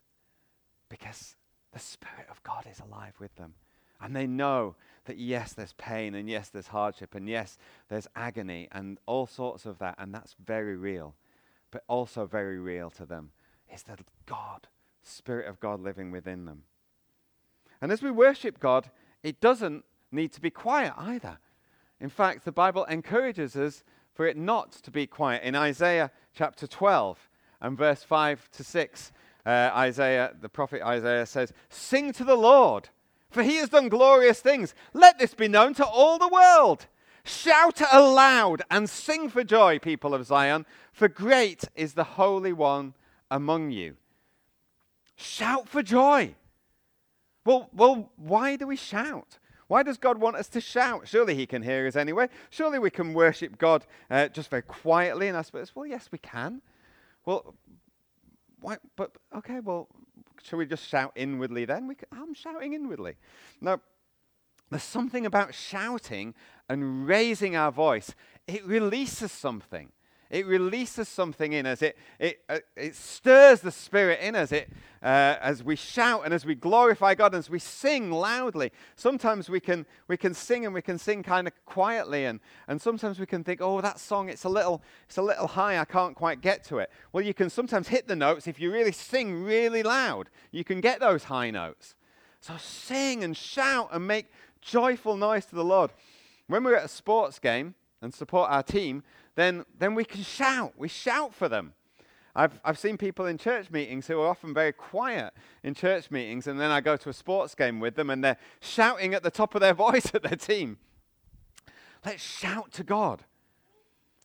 [0.90, 1.36] because
[1.72, 3.54] the Spirit of God is alive with them.
[4.02, 7.58] And they know that yes, there's pain, and yes, there's hardship, and yes,
[7.90, 11.16] there's agony, and all sorts of that, and that's very real,
[11.72, 13.32] but also very real to them
[13.74, 14.68] is the God,
[15.04, 16.64] Spirit of God living within them.
[17.82, 18.90] And as we worship God,
[19.24, 21.38] it doesn't need to be quiet either.
[22.00, 25.44] In fact, the Bible encourages us for it not to be quiet.
[25.44, 27.30] In Isaiah chapter 12
[27.62, 29.12] and verse 5 to 6,
[29.46, 32.90] uh, Isaiah, the prophet Isaiah says, Sing to the Lord,
[33.30, 34.74] for he has done glorious things.
[34.94, 36.88] Let this be known to all the world.
[37.24, 42.94] Shout aloud and sing for joy, people of Zion, for great is the Holy One
[43.30, 43.98] among you.
[45.16, 46.36] Shout for joy.
[47.46, 49.38] Well, well, why do we shout?
[49.68, 51.08] Why does God want us to shout?
[51.08, 52.30] Surely He can hear us anyway.
[52.50, 55.28] Surely we can worship God uh, just very quietly.
[55.28, 56.62] And I suppose, well, yes, we can.
[57.26, 57.54] Well,
[58.62, 58.78] why?
[58.96, 59.88] But okay, well,
[60.44, 61.88] shall we just shout inwardly then?
[61.88, 63.16] We I'm shouting inwardly.
[63.62, 63.80] No,
[64.70, 66.36] there's something about shouting
[66.68, 68.14] and raising our voice.
[68.48, 69.92] It releases something.
[70.30, 71.82] It releases something in us.
[71.82, 74.52] It, it, uh, it stirs the spirit in us.
[74.52, 74.70] It,
[75.02, 78.72] uh, as we shout and as we glorify God, and as we sing loudly.
[78.96, 82.26] Sometimes we can, we can sing and we can sing kind of quietly.
[82.26, 85.48] And, and sometimes we can think, oh, that song, it's a, little, it's a little
[85.48, 85.80] high.
[85.80, 86.92] I can't quite get to it.
[87.12, 88.46] Well, you can sometimes hit the notes.
[88.46, 91.96] If you really sing really loud, you can get those high notes.
[92.40, 94.28] So sing and shout and make
[94.62, 95.92] joyful noise to the Lord.
[96.48, 99.04] When we're at a sports game and support our team,
[99.40, 100.74] then, then we can shout.
[100.78, 101.74] We shout for them.
[102.36, 106.48] I've, I've seen people in church meetings who are often very quiet in church meetings,
[106.48, 109.32] and then I go to a sports game with them and they're shouting at the
[109.32, 110.78] top of their voice at their team.
[112.06, 113.24] Let's shout to God.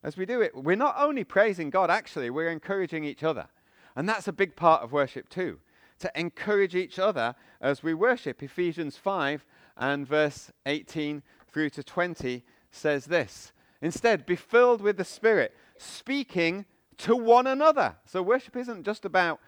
[0.03, 3.49] As we do it, we're not only praising God, actually, we're encouraging each other.
[3.97, 5.61] And that's a big part of worship, too,
[6.01, 8.43] to encourage each other as we worship.
[8.43, 9.47] Ephesians 5
[9.79, 13.53] and verse 18 through to 20 says this
[13.85, 16.65] Instead, be filled with the Spirit, speaking
[16.97, 17.97] to one another.
[18.07, 19.41] So, worship isn't just about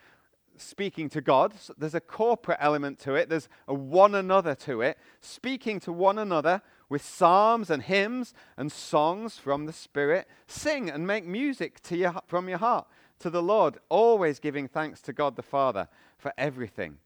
[0.58, 4.98] speaking to God, there's a corporate element to it, there's a one another to it.
[5.22, 10.28] Speaking to one another with psalms and hymns and songs from the Spirit.
[10.46, 12.86] Sing and make music to your, from your heart
[13.20, 16.98] to the Lord, always giving thanks to God the Father for everything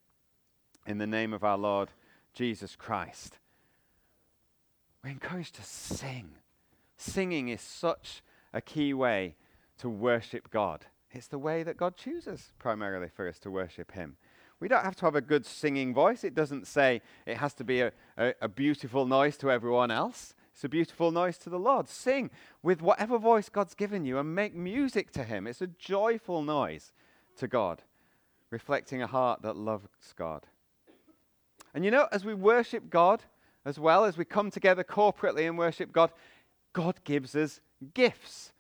[0.85, 1.90] in the name of our Lord
[2.35, 3.38] Jesus Christ.
[5.05, 6.33] We're encouraged to sing
[7.01, 9.35] Singing is such a key way
[9.79, 10.85] to worship God.
[11.11, 14.19] It's the way that God chooses primarily for us to worship Him.
[14.61, 16.25] We don't have to have a good singing voice.
[16.25, 20.35] It doesn't say it has to be a, a, a beautiful noise to everyone else.
[20.53, 21.89] It's a beautiful noise to the Lord.
[21.89, 22.29] Sing
[22.63, 25.47] with whatever voice God's given you and make music to Him.
[25.47, 26.93] It's a joyful noise
[27.39, 27.83] to God,
[28.51, 30.47] reflecting a heart that loves God.
[31.73, 33.23] And you know, as we worship God,
[33.65, 36.11] as well as we come together corporately and worship God,
[36.72, 37.61] God gives us
[37.94, 38.52] gifts.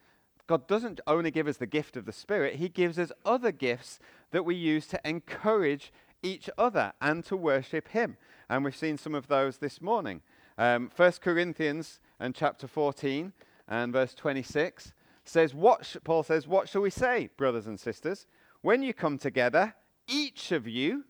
[0.46, 3.98] God doesn't only give us the gift of the Spirit, He gives us other gifts
[4.32, 5.92] that we use to encourage
[6.22, 8.16] each other and to worship Him.
[8.48, 10.22] And we've seen some of those this morning.
[10.58, 13.32] Um, 1 Corinthians and chapter 14
[13.68, 14.92] and verse 26
[15.24, 18.26] says, what sh- Paul says, What shall we say, brothers and sisters?
[18.62, 19.74] When you come together,
[20.06, 21.04] each of you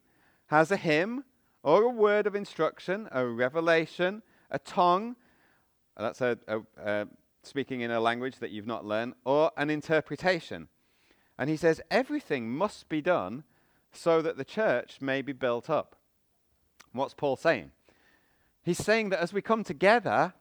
[0.46, 1.24] has a hymn
[1.62, 5.16] or a word of instruction, a revelation, a tongue,
[5.96, 6.38] that's a,
[6.76, 7.06] a,
[7.42, 10.68] speaking in a language that you've not learned, or an interpretation.
[11.38, 13.44] And he says everything must be done
[13.92, 15.96] so that the church may be built up.
[16.92, 17.70] What's Paul saying?
[18.62, 20.34] He's saying that as we come together,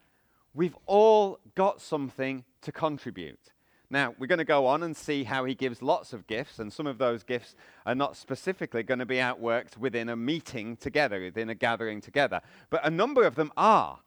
[0.53, 3.51] we've all got something to contribute.
[3.89, 6.71] Now, we're going to go on and see how he gives lots of gifts, and
[6.71, 7.55] some of those gifts
[7.87, 12.41] are not specifically going to be outworked within a meeting together, within a gathering together.
[12.69, 13.99] But a number of them are.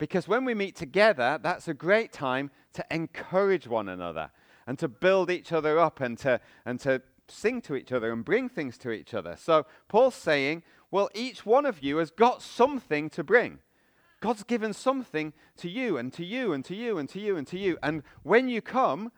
[0.00, 4.30] Because when we meet together, that's a great time to encourage one another
[4.66, 8.24] and to build each other up and to, and to sing to each other and
[8.24, 9.36] bring things to each other.
[9.36, 13.58] So Paul's saying, well, each one of you has got something to bring.
[14.22, 17.46] God's given something to you and to you and to you and to you and
[17.48, 17.76] to you.
[17.82, 19.12] And when you come,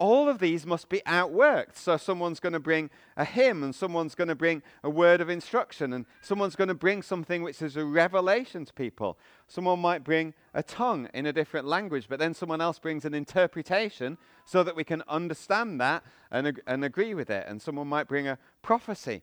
[0.00, 1.76] all of these must be outworked.
[1.76, 5.28] So someone's going to bring a hymn, and someone's going to bring a word of
[5.28, 9.18] instruction, and someone's going to bring something which is a revelation to people.
[9.46, 13.14] Someone might bring a tongue in a different language, but then someone else brings an
[13.14, 17.44] interpretation so that we can understand that and, ag- and agree with it.
[17.46, 19.22] And someone might bring a prophecy.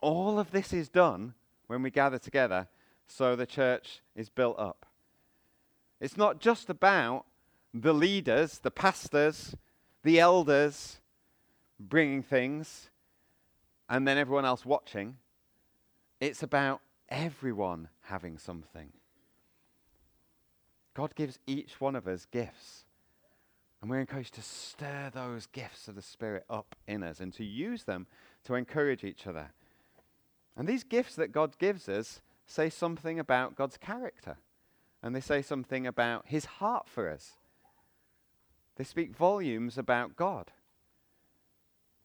[0.00, 1.34] All of this is done
[1.66, 2.68] when we gather together
[3.06, 4.84] so the church is built up.
[6.00, 7.24] It's not just about
[7.74, 9.54] the leaders, the pastors,
[10.02, 11.00] the elders
[11.78, 12.90] bringing things,
[13.88, 15.16] and then everyone else watching.
[16.20, 18.92] It's about everyone having something.
[20.94, 22.84] God gives each one of us gifts.
[23.80, 27.44] And we're encouraged to stir those gifts of the Spirit up in us and to
[27.44, 28.08] use them
[28.44, 29.50] to encourage each other.
[30.56, 34.38] And these gifts that God gives us say something about God's character.
[35.00, 37.37] And they say something about his heart for us.
[38.78, 40.52] They speak volumes about God.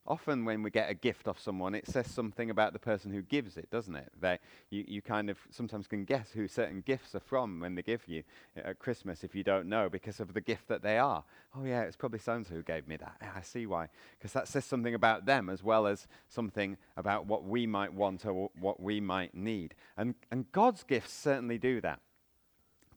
[0.05, 3.21] Often, when we get a gift off someone, it says something about the person who
[3.21, 4.11] gives it, doesn't it?
[4.19, 4.37] They,
[4.69, 8.05] you, you kind of sometimes can guess who certain gifts are from when they give
[8.05, 8.23] you
[8.57, 11.23] at Christmas if you don't know because of the gift that they are.
[11.55, 13.15] Oh, yeah, it's probably so who gave me that.
[13.33, 13.87] I see why.
[14.17, 18.25] Because that says something about them as well as something about what we might want
[18.25, 19.73] or what we might need.
[19.95, 22.01] And, and God's gifts certainly do that.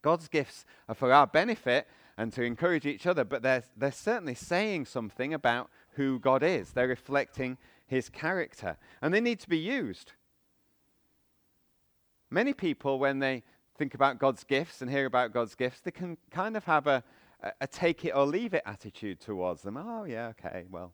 [0.02, 1.86] God's gifts are for our benefit
[2.18, 6.72] and to encourage each other, but they're, they're certainly saying something about who God is.
[6.72, 10.12] They're reflecting his character, and they need to be used.
[12.30, 13.42] Many people, when they
[13.78, 17.04] think about God's gifts and hear about God's gifts, they can kind of have a,
[17.42, 19.76] a, a take it or leave it attitude towards them.
[19.76, 20.92] Oh, yeah, okay, well,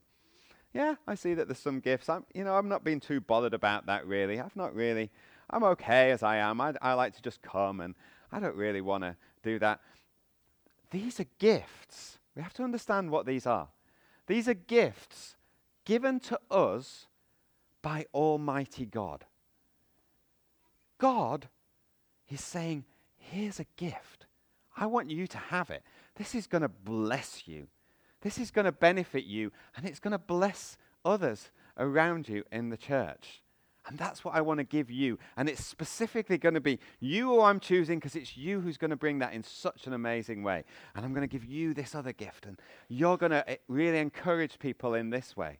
[0.73, 2.09] yeah, I see that there's some gifts.
[2.09, 4.39] I'm, you know, I'm not being too bothered about that really.
[4.39, 5.11] I've not really,
[5.49, 6.59] I'm okay as I am.
[6.59, 7.95] I, I like to just come and
[8.31, 9.81] I don't really want to do that.
[10.93, 12.19] These are gifts.
[12.35, 13.69] We have to understand what these are.
[14.27, 15.35] These are gifts
[15.85, 17.07] given to us
[17.81, 19.25] by Almighty God.
[20.99, 21.49] God
[22.29, 22.85] is saying,
[23.17, 24.27] Here's a gift.
[24.77, 25.81] I want you to have it.
[26.15, 27.67] This is going to bless you.
[28.21, 32.69] This is going to benefit you, and it's going to bless others around you in
[32.69, 33.41] the church.
[33.85, 35.19] And that's what I want to give you.
[35.35, 38.91] And it's specifically going to be you who I'm choosing because it's you who's going
[38.91, 40.63] to bring that in such an amazing way.
[40.95, 42.45] And I'm going to give you this other gift.
[42.45, 45.59] And you're going to eh, really encourage people in this way.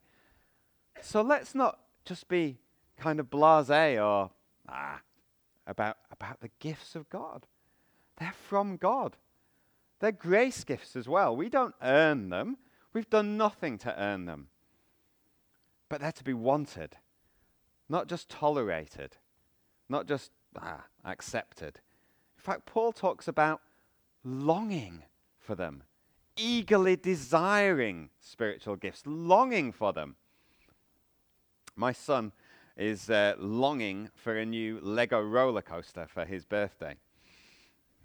[1.02, 2.60] So let's not just be
[2.98, 4.32] kind of blase or
[4.70, 5.02] ah,
[5.68, 7.46] about, about the gifts of God.
[8.18, 9.18] They're from God.
[10.00, 11.36] They're grace gifts as well.
[11.36, 12.58] We don't earn them,
[12.94, 14.48] we've done nothing to earn them.
[15.90, 16.96] But they're to be wanted
[17.90, 19.18] not just tolerated,
[19.90, 21.80] not just ah, accepted.
[22.38, 23.62] In fact, Paul talks about
[24.24, 25.04] longing
[25.40, 25.84] for them,
[26.38, 30.16] eagerly desiring spiritual gifts, longing for them.
[31.76, 32.32] My son
[32.78, 36.96] is uh, longing for a new Lego roller coaster for his birthday.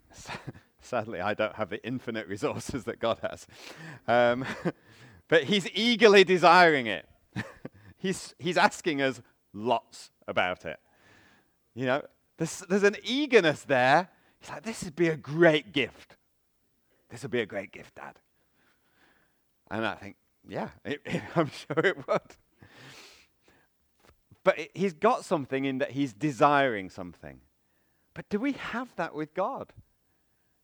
[0.81, 3.47] Sadly, I don't have the infinite resources that God has.
[4.07, 4.45] Um,
[5.29, 7.09] but he's eagerly desiring it.
[7.97, 9.21] he's, he's asking us,
[9.53, 10.79] lots about it.
[11.75, 12.03] You know,
[12.37, 14.09] there's, there's an eagerness there.
[14.41, 16.17] He's like, this would be a great gift.
[17.11, 18.19] This would be a great gift, Dad.
[19.71, 20.17] And I think,
[20.49, 22.21] yeah, it, it, I'm sure it would.
[24.45, 27.41] But it, he's got something in that he's desiring something.
[28.15, 29.73] But do we have that with God?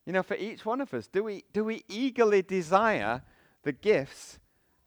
[0.07, 3.23] You know, for each one of us, do we, do we eagerly desire
[3.63, 4.39] the gifts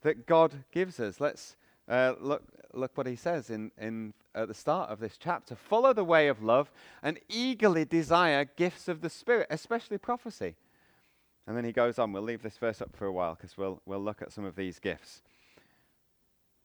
[0.02, 1.20] that God gives us?
[1.20, 1.56] Let's
[1.88, 5.56] uh, look, look what he says in, in, at the start of this chapter.
[5.56, 6.72] Follow the way of love
[7.02, 10.56] and eagerly desire gifts of the Spirit, especially prophecy.
[11.48, 12.12] And then he goes on.
[12.12, 14.56] We'll leave this verse up for a while because we'll, we'll look at some of
[14.56, 15.22] these gifts.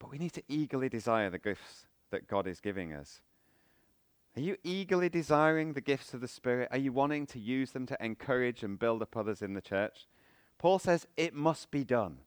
[0.00, 3.20] But we need to eagerly desire the gifts that God is giving us.
[4.36, 6.68] Are you eagerly desiring the gifts of the Spirit?
[6.72, 10.08] Are you wanting to use them to encourage and build up others in the church?
[10.58, 12.18] Paul says it must be done.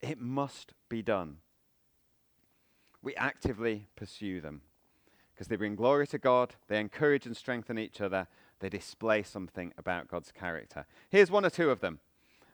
[0.00, 1.38] It must be done.
[3.04, 4.62] We actively pursue them
[5.34, 8.26] because they bring glory to God, they encourage and strengthen each other,
[8.60, 10.86] they display something about God's character.
[11.10, 12.00] Here's one or two of them,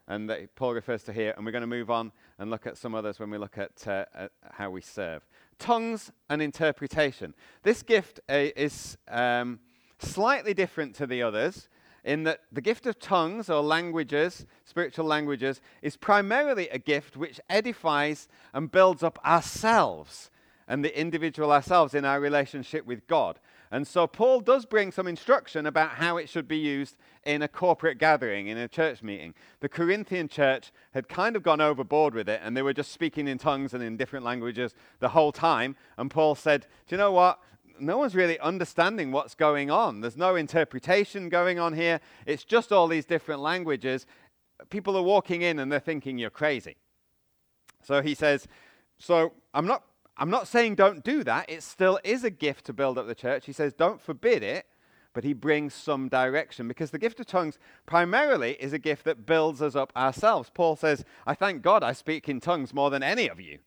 [0.09, 2.77] and that Paul refers to here, and we're going to move on and look at
[2.77, 5.25] some others when we look at, uh, at how we serve.
[5.61, 7.33] Tongues and interpretation.
[7.63, 9.61] This gift uh, is um,
[10.01, 11.69] slightly different to the others
[12.03, 17.39] in that the gift of tongues or languages, spiritual languages, is primarily a gift which
[17.49, 20.31] edifies and builds up ourselves
[20.71, 23.41] and the individual ourselves in our relationship with God.
[23.73, 27.49] And so Paul does bring some instruction about how it should be used in a
[27.49, 29.35] corporate gathering, in a church meeting.
[29.59, 33.27] The Corinthian church had kind of gone overboard with it, and they were just speaking
[33.27, 35.75] in tongues and in different languages the whole time.
[35.99, 37.41] And Paul said, Do you know what?
[37.81, 40.03] No one's really understanding what's going on.
[40.03, 42.01] There's no interpretation going on here.
[42.27, 44.07] It's just all these different languages.
[44.69, 46.77] People are walking in and they're thinking you're crazy.
[47.83, 48.47] So he says,
[49.01, 49.83] So I'm not
[50.21, 51.49] I'm not saying don't do that.
[51.49, 53.47] It still is a gift to build up the church.
[53.47, 54.67] He says don't forbid it,
[55.15, 59.25] but he brings some direction because the gift of tongues primarily is a gift that
[59.25, 60.51] builds us up ourselves.
[60.53, 63.61] Paul says, I thank God I speak in tongues more than any of you.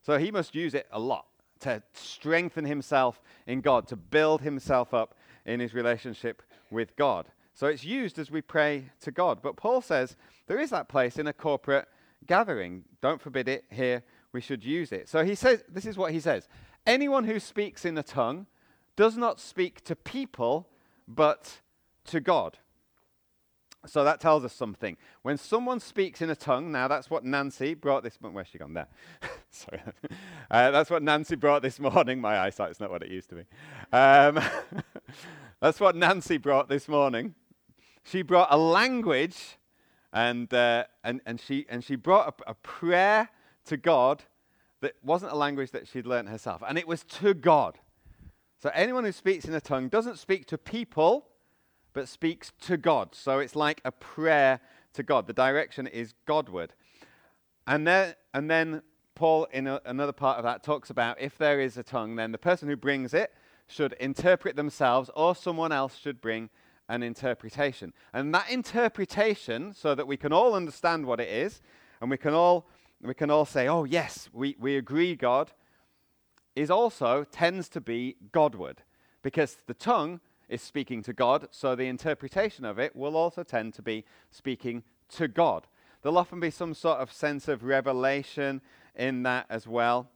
[0.00, 1.26] So he must use it a lot
[1.60, 7.26] to strengthen himself in God, to build himself up in his relationship with God.
[7.54, 9.42] So it's used as we pray to God.
[9.42, 11.88] But Paul says there is that place in a corporate
[12.26, 12.84] gathering.
[13.02, 14.04] Don't forbid it here
[14.38, 15.08] we should use it.
[15.08, 16.46] So he says, this is what he says
[16.86, 18.46] Anyone who speaks in a tongue
[18.94, 20.68] does not speak to people,
[21.08, 21.60] but
[22.04, 22.58] to God.
[23.84, 24.96] So that tells us something.
[25.22, 28.20] When someone speaks in a tongue, now that's what Nancy brought this.
[28.20, 28.36] morning.
[28.36, 28.74] Where's she gone?
[28.74, 28.86] There.
[29.50, 29.82] Sorry.
[30.48, 32.20] Uh, that's what Nancy brought this morning.
[32.20, 33.44] My eyesight's not what it used to be.
[33.92, 34.40] Um,
[35.60, 37.34] that's what Nancy brought this morning.
[38.04, 39.58] She brought a language,
[40.12, 43.30] and uh, and and she and she brought a, a prayer
[43.68, 44.24] to God
[44.80, 47.78] that wasn't a language that she'd learned herself, and it was to God.
[48.60, 51.28] So anyone who speaks in a tongue doesn't speak to people,
[51.92, 53.14] but speaks to God.
[53.14, 54.60] So it's like a prayer
[54.94, 55.26] to God.
[55.26, 56.74] The direction is Godward.
[57.66, 58.82] And then, and then
[59.14, 62.32] Paul, in a, another part of that, talks about if there is a tongue, then
[62.32, 63.32] the person who brings it
[63.66, 66.50] should interpret themselves, or someone else should bring
[66.88, 67.92] an interpretation.
[68.12, 71.60] And that interpretation, so that we can all understand what it is,
[72.00, 72.66] and we can all
[73.02, 75.52] we can all say, oh, yes, we, we agree, God,
[76.56, 78.82] is also tends to be Godward
[79.22, 83.74] because the tongue is speaking to God, so the interpretation of it will also tend
[83.74, 85.66] to be speaking to God.
[86.02, 88.60] There'll often be some sort of sense of revelation
[88.94, 90.08] in that as well.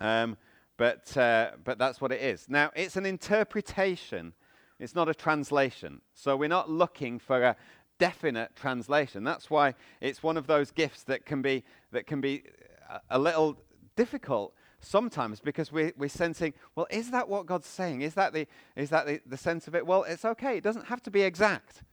[0.00, 0.36] Um,
[0.76, 2.46] but, uh, but that's what it is.
[2.48, 4.32] Now, it's an interpretation,
[4.80, 6.00] it's not a translation.
[6.12, 7.56] So we're not looking for a,
[8.02, 9.22] definite translation.
[9.22, 12.42] That's why it's one of those gifts that can be, that can be
[12.90, 13.56] a, a little
[13.94, 18.00] difficult sometimes because we're, we're sensing, well, is that what God's saying?
[18.00, 19.86] Is that, the, is that the, the sense of it?
[19.86, 20.56] Well, it's okay.
[20.56, 21.84] It doesn't have to be exact.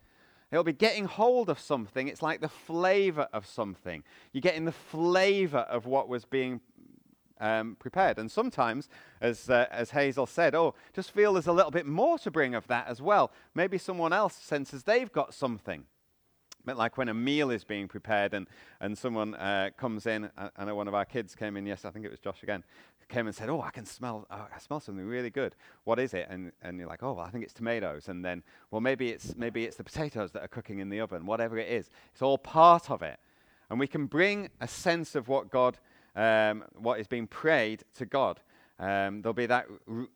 [0.52, 2.08] It'll be getting hold of something.
[2.08, 4.04] It's like the flavor of something.
[4.34, 6.60] You're getting the flavor of what was being
[7.40, 8.18] um, prepared.
[8.18, 8.90] And sometimes,
[9.22, 12.56] as, uh, as Hazel said, oh, just feel there's a little bit more to bring
[12.56, 13.32] of that as well.
[13.54, 15.86] Maybe someone else senses they've got something
[16.78, 18.48] like when a meal is being prepared and,
[18.80, 20.30] and someone uh, comes in.
[20.38, 22.44] I, I, know one of our kids came in, yes, I think it was Josh
[22.44, 22.64] again,
[23.10, 25.56] came and said, Oh, I can smell, oh, I smell something really good.
[25.84, 26.28] What is it?
[26.30, 28.08] And, and you're like, Oh, well, I think it's tomatoes.
[28.08, 31.26] And then, well, maybe it's, maybe it's the potatoes that are cooking in the oven,
[31.26, 31.90] whatever it is.
[32.14, 33.20] It's all part of it.
[33.70, 35.78] And we can bring a sense of what God,
[36.16, 38.40] um, what is being prayed to God.
[38.80, 40.08] Um, there'll be that r-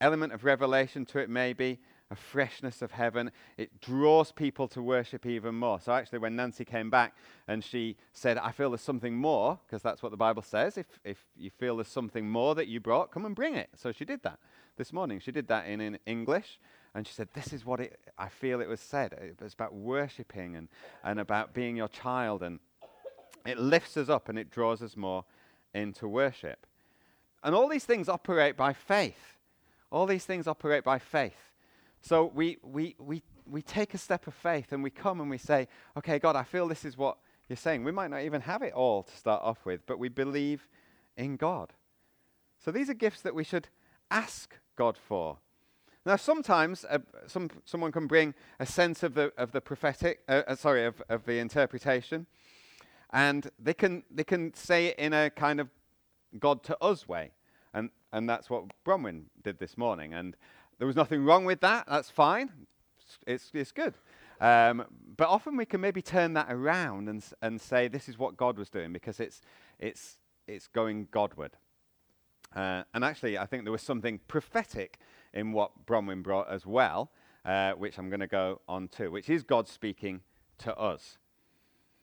[0.00, 1.78] element of revelation to it, maybe
[2.10, 3.30] a freshness of heaven.
[3.56, 5.80] It draws people to worship even more.
[5.80, 7.14] So, actually, when Nancy came back
[7.46, 10.78] and she said, I feel there's something more, because that's what the Bible says.
[10.78, 13.68] If, if you feel there's something more that you brought, come and bring it.
[13.74, 14.38] So, she did that
[14.76, 15.20] this morning.
[15.20, 16.58] She did that in, in English.
[16.94, 19.12] And she said, This is what it, I feel it was said.
[19.12, 20.68] It was about worshipping and,
[21.04, 22.42] and about being your child.
[22.42, 22.58] And
[23.46, 25.24] it lifts us up and it draws us more
[25.74, 26.66] into worship.
[27.44, 29.36] And all these things operate by faith.
[29.90, 31.47] All these things operate by faith.
[32.00, 35.38] So we, we, we, we take a step of faith and we come and we
[35.38, 37.18] say, okay, God, I feel this is what
[37.48, 37.84] you're saying.
[37.84, 40.68] We might not even have it all to start off with, but we believe
[41.16, 41.72] in God.
[42.58, 43.68] So these are gifts that we should
[44.10, 45.38] ask God for.
[46.06, 50.42] Now, sometimes uh, some, someone can bring a sense of the, of the prophetic, uh,
[50.46, 52.26] uh, sorry, of, of the interpretation,
[53.10, 55.68] and they can, they can say it in a kind of
[56.38, 57.32] God to us way.
[57.74, 60.14] And, and that's what Bronwyn did this morning.
[60.14, 60.36] And
[60.78, 61.86] there was nothing wrong with that.
[61.88, 62.50] That's fine.
[63.26, 63.94] It's, it's good.
[64.40, 64.84] Um,
[65.16, 68.56] but often we can maybe turn that around and, and say this is what God
[68.56, 69.40] was doing because it's,
[69.78, 71.56] it's, it's going Godward.
[72.54, 74.98] Uh, and actually, I think there was something prophetic
[75.34, 77.10] in what Bronwyn brought as well,
[77.44, 80.22] uh, which I'm going to go on to, which is God speaking
[80.58, 81.18] to us.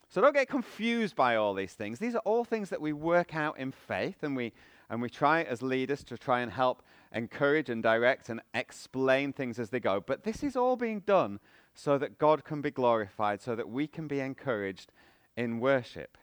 [0.10, 2.00] So don't get confused by all these things.
[2.00, 4.54] These are all things that we work out in faith, and we,
[4.90, 6.84] and we try as leaders to try and help
[7.14, 10.04] encourage and direct and explain things as they go.
[10.06, 11.40] But this is all being done
[11.74, 14.92] so that God can be glorified, so that we can be encouraged
[15.36, 16.18] in worship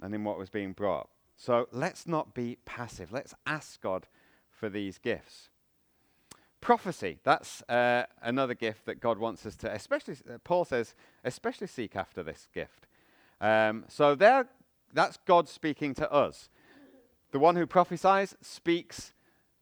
[0.00, 1.08] and in what was being brought.
[1.36, 3.12] So let's not be passive.
[3.12, 4.06] Let's ask God
[4.50, 5.50] for these gifts.
[6.60, 10.94] Prophecy, that's uh, another gift that God wants us to, especially, uh, Paul says,
[11.24, 12.88] especially seek after this gift.
[13.40, 14.48] Um, so there,
[14.92, 16.48] that's God speaking to us.
[17.30, 19.12] The one who prophesies speaks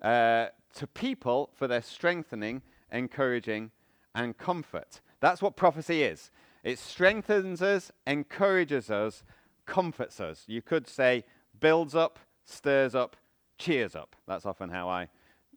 [0.03, 2.63] uh, to people for their strengthening,
[2.93, 3.71] encouraging,
[4.15, 5.01] and comfort.
[5.21, 6.31] That's what prophecy is.
[6.63, 9.25] It strengthens us, encourages us,
[9.67, 10.45] comforts us.
[10.47, 11.25] You could say
[11.59, 13.17] builds up, stirs up,
[13.59, 14.17] cheers up.
[14.27, 15.09] That's often how I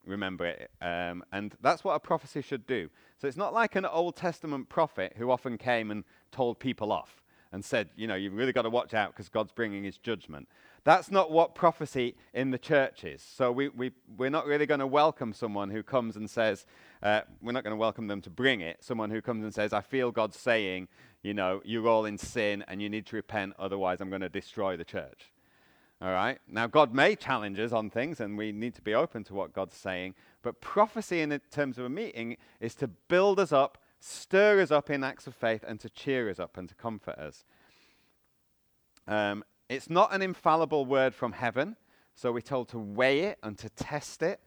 [0.05, 0.71] remember it.
[0.81, 2.89] Um, and that's what a prophecy should do.
[3.17, 7.21] So it's not like an Old Testament prophet who often came and told people off
[7.51, 10.47] and said, you know, you've really got to watch out because God's bringing his judgment.
[10.89, 13.21] That's not what prophecy in the church is.
[13.21, 16.65] So we, we, we're not really going to welcome someone who comes and says,
[17.03, 18.83] uh, we're not going to welcome them to bring it.
[18.83, 20.87] Someone who comes and says, I feel God saying,
[21.21, 24.29] you know, you're all in sin and you need to repent, otherwise I'm going to
[24.29, 25.31] destroy the church.
[26.01, 26.39] All right?
[26.47, 29.53] Now, God may challenge us on things, and we need to be open to what
[29.53, 30.15] God's saying.
[30.41, 34.89] But prophecy, in terms of a meeting, is to build us up, stir us up
[34.89, 37.45] in acts of faith, and to cheer us up and to comfort us.
[39.07, 41.75] Um, it's not an infallible word from heaven,
[42.15, 44.39] so we're told to weigh it and to test it.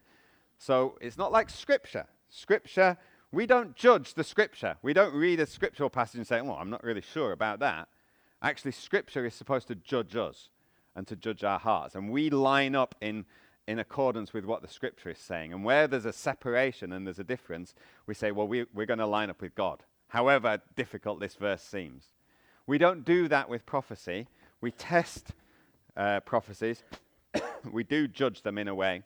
[0.59, 2.07] So it's not like Scripture.
[2.29, 2.99] Scripture,
[3.31, 4.77] we don't judge the Scripture.
[4.83, 7.89] We don't read a scriptural passage and say, well, I'm not really sure about that.
[8.43, 10.51] Actually, Scripture is supposed to judge us
[10.97, 11.95] and to judge our hearts.
[11.95, 13.25] And we line up in,
[13.67, 15.53] in accordance with what the Scripture is saying.
[15.53, 17.75] And where there's a separation and there's a difference,
[18.07, 21.63] we say, well, we, we're going to line up with God, however difficult this verse
[21.63, 22.09] seems.
[22.67, 24.27] We don't do that with prophecy.
[24.63, 25.33] We test
[25.97, 26.83] uh, prophecies,
[27.71, 29.03] we do judge them in a way.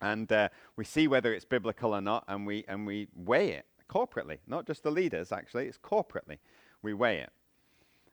[0.00, 3.66] And uh, we see whether it's biblical or not, and we, and we weigh it
[3.88, 6.38] corporately, not just the leaders, actually, it's corporately.
[6.82, 7.30] We weigh it.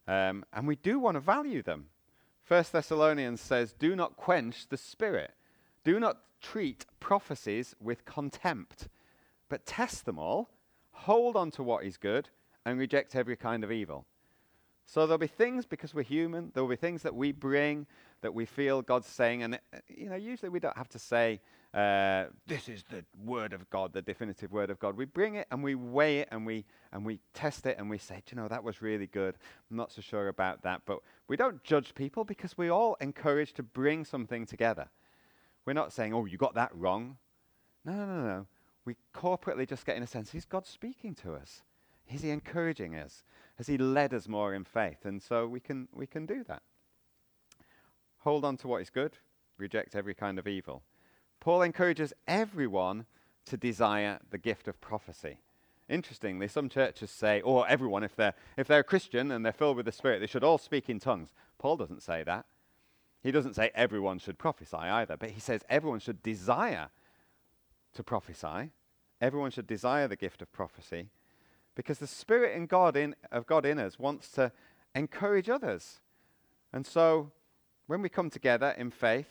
[0.08, 1.88] Um, and we do want to value them.
[2.44, 5.32] First Thessalonians says, Do not quench the spirit.
[5.84, 8.88] Do not treat prophecies with contempt,
[9.50, 10.50] but test them all,
[10.92, 12.30] hold on to what is good,
[12.66, 14.06] and reject every kind of evil.
[14.86, 17.88] So there'll be things because we're human, there'll be things that we bring
[18.22, 21.42] that we feel God's saying, and uh, you know, usually we don't have to say,
[21.74, 25.48] uh, "This is the word of God, the definitive word of God." We bring it
[25.52, 28.48] and we weigh it and we and we test it and we say, you know
[28.48, 29.38] that was really good?
[29.70, 33.56] I'm not so sure about that." But we don't judge people because we're all encouraged
[33.58, 34.90] to bring something together.
[35.66, 37.18] We're not saying, "Oh, you got that wrong."
[37.84, 38.48] No, no, no, no.
[38.86, 41.64] We corporately just get in a sense, is God speaking to us?
[42.12, 43.24] Is He encouraging us?
[43.58, 45.06] Has He led us more in faith?
[45.06, 46.62] And so we can we can do that.
[48.20, 49.18] Hold on to what is good,
[49.58, 50.82] reject every kind of evil.
[51.40, 53.06] Paul encourages everyone
[53.46, 55.38] to desire the gift of prophecy.
[55.88, 59.78] Interestingly, some churches say, or everyone, if they're, if they're a Christian and they're filled
[59.78, 61.30] with the Spirit, they should all speak in tongues.
[61.60, 62.46] Paul doesn't say that.
[63.22, 66.90] He doesn't say everyone should prophesy either, but he says everyone should desire
[67.94, 68.72] to prophesy.
[69.22, 71.10] Everyone should desire the gift of prophecy
[71.76, 74.52] because the Spirit in God in, of God in us wants to
[74.96, 76.00] encourage others.
[76.74, 77.32] And so
[77.88, 79.28] when we come together in faith,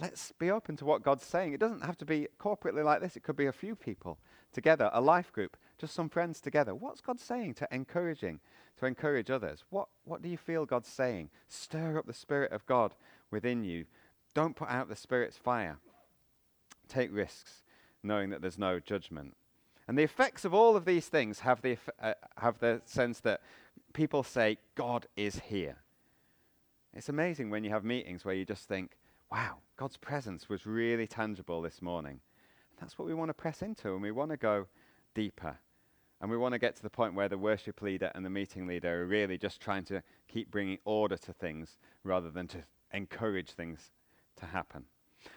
[0.00, 1.52] let's be open to what God's saying.
[1.52, 4.18] It doesn't have to be corporately like this, it could be a few people
[4.52, 6.74] together, a life group, just some friends together.
[6.74, 8.40] What's God saying to encouraging,
[8.78, 9.64] to encourage others?
[9.70, 11.30] What, what do you feel God's saying?
[11.48, 12.94] Stir up the Spirit of God
[13.30, 13.84] within you.
[14.34, 15.78] Don't put out the Spirit's fire.
[16.88, 17.62] Take risks,
[18.02, 19.36] knowing that there's no judgment.
[19.90, 23.40] And the effects of all of these things have the, uh, have the sense that
[23.92, 25.78] people say, God is here.
[26.94, 28.92] It's amazing when you have meetings where you just think,
[29.32, 32.20] wow, God's presence was really tangible this morning.
[32.78, 34.68] That's what we want to press into, and we want to go
[35.12, 35.58] deeper.
[36.20, 38.68] And we want to get to the point where the worship leader and the meeting
[38.68, 42.58] leader are really just trying to keep bringing order to things rather than to
[42.92, 43.90] encourage things
[44.36, 44.84] to happen.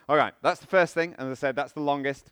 [0.08, 1.16] All right, that's the first thing.
[1.18, 2.30] And as I said, that's the longest.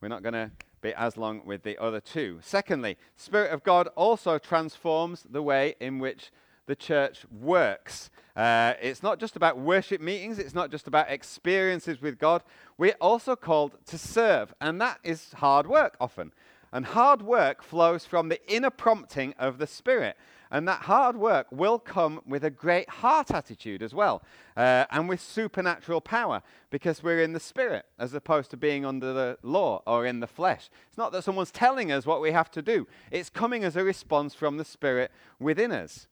[0.00, 0.52] We're not going to
[0.84, 2.38] be as long with the other two.
[2.42, 6.30] Secondly, Spirit of God also transforms the way in which
[6.66, 8.10] the church works.
[8.36, 12.42] Uh, it's not just about worship meetings, it's not just about experiences with God.
[12.76, 16.32] We're also called to serve, and that is hard work often.
[16.72, 20.16] And hard work flows from the inner prompting of the Spirit.
[20.50, 24.22] And that hard work will come with a great heart attitude as well,
[24.56, 29.12] uh, and with supernatural power, because we're in the Spirit as opposed to being under
[29.12, 30.70] the law or in the flesh.
[30.88, 33.84] It's not that someone's telling us what we have to do, it's coming as a
[33.84, 36.06] response from the Spirit within us.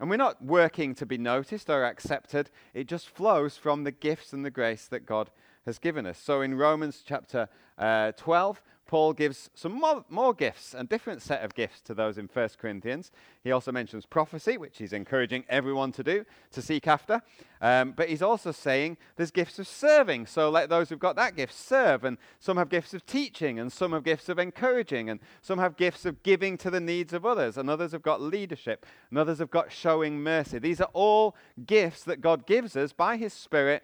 [0.00, 4.32] And we're not working to be noticed or accepted, it just flows from the gifts
[4.32, 5.30] and the grace that God
[5.66, 6.18] has given us.
[6.18, 11.44] So in Romans chapter uh, 12, Paul gives some more, more, gifts, a different set
[11.44, 13.12] of gifts to those in 1 Corinthians.
[13.44, 17.20] He also mentions prophecy, which he's encouraging everyone to do, to seek after.
[17.60, 20.24] Um, but he's also saying there's gifts of serving.
[20.24, 22.02] So let those who've got that gift serve.
[22.02, 25.76] And some have gifts of teaching, and some have gifts of encouraging, and some have
[25.76, 29.38] gifts of giving to the needs of others, and others have got leadership, and others
[29.38, 30.58] have got showing mercy.
[30.58, 31.36] These are all
[31.66, 33.82] gifts that God gives us by his Spirit,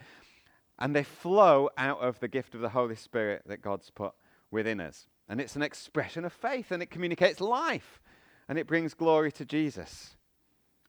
[0.78, 4.14] and they flow out of the gift of the Holy Spirit that God's put
[4.54, 5.06] within us.
[5.28, 8.00] And it's an expression of faith and it communicates life
[8.48, 10.16] and it brings glory to Jesus.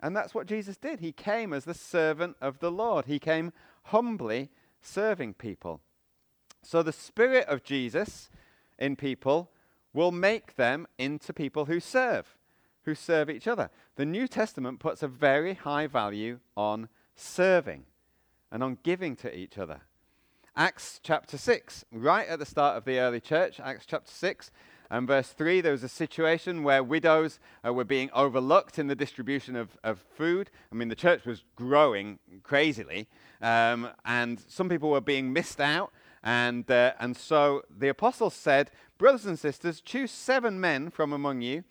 [0.01, 0.99] And that's what Jesus did.
[0.99, 3.51] He came as the servant of the Lord, he came
[3.84, 4.49] humbly
[4.82, 5.82] serving people.
[6.61, 8.30] So the Spirit of Jesus
[8.80, 9.51] in people
[9.93, 12.38] will make them into people who serve,
[12.84, 13.70] who serve each other.
[13.95, 17.86] The New Testament puts a very high value on serving
[18.51, 19.82] and on giving to each other.
[20.58, 24.51] Acts chapter 6, right at the start of the early church, Acts chapter 6
[24.89, 28.95] and verse 3, there was a situation where widows uh, were being overlooked in the
[28.95, 30.49] distribution of, of food.
[30.72, 33.10] I mean, the church was growing crazily,
[33.41, 35.91] um, and some people were being missed out.
[36.24, 41.41] And, uh, and so the apostles said, Brothers and sisters, choose seven men from among
[41.41, 41.66] you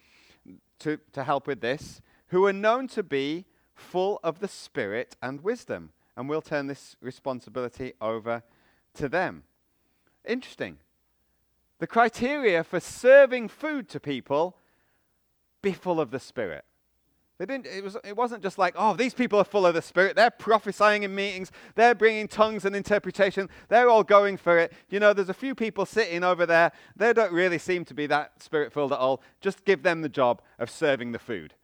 [0.80, 5.40] to, to help with this, who are known to be full of the Spirit and
[5.40, 5.92] wisdom.
[6.18, 8.42] And we'll turn this responsibility over
[8.94, 9.44] to them.
[10.26, 10.78] Interesting.
[11.78, 14.56] The criteria for serving food to people
[15.60, 16.64] be full of the Spirit.
[17.36, 19.82] They didn't, it, was, it wasn't just like, oh, these people are full of the
[19.82, 20.14] Spirit.
[20.14, 21.50] They're prophesying in meetings.
[21.74, 23.48] They're bringing tongues and interpretation.
[23.68, 24.72] They're all going for it.
[24.88, 26.70] You know, there's a few people sitting over there.
[26.94, 29.20] They don't really seem to be that Spirit filled at all.
[29.40, 31.54] Just give them the job of serving the food.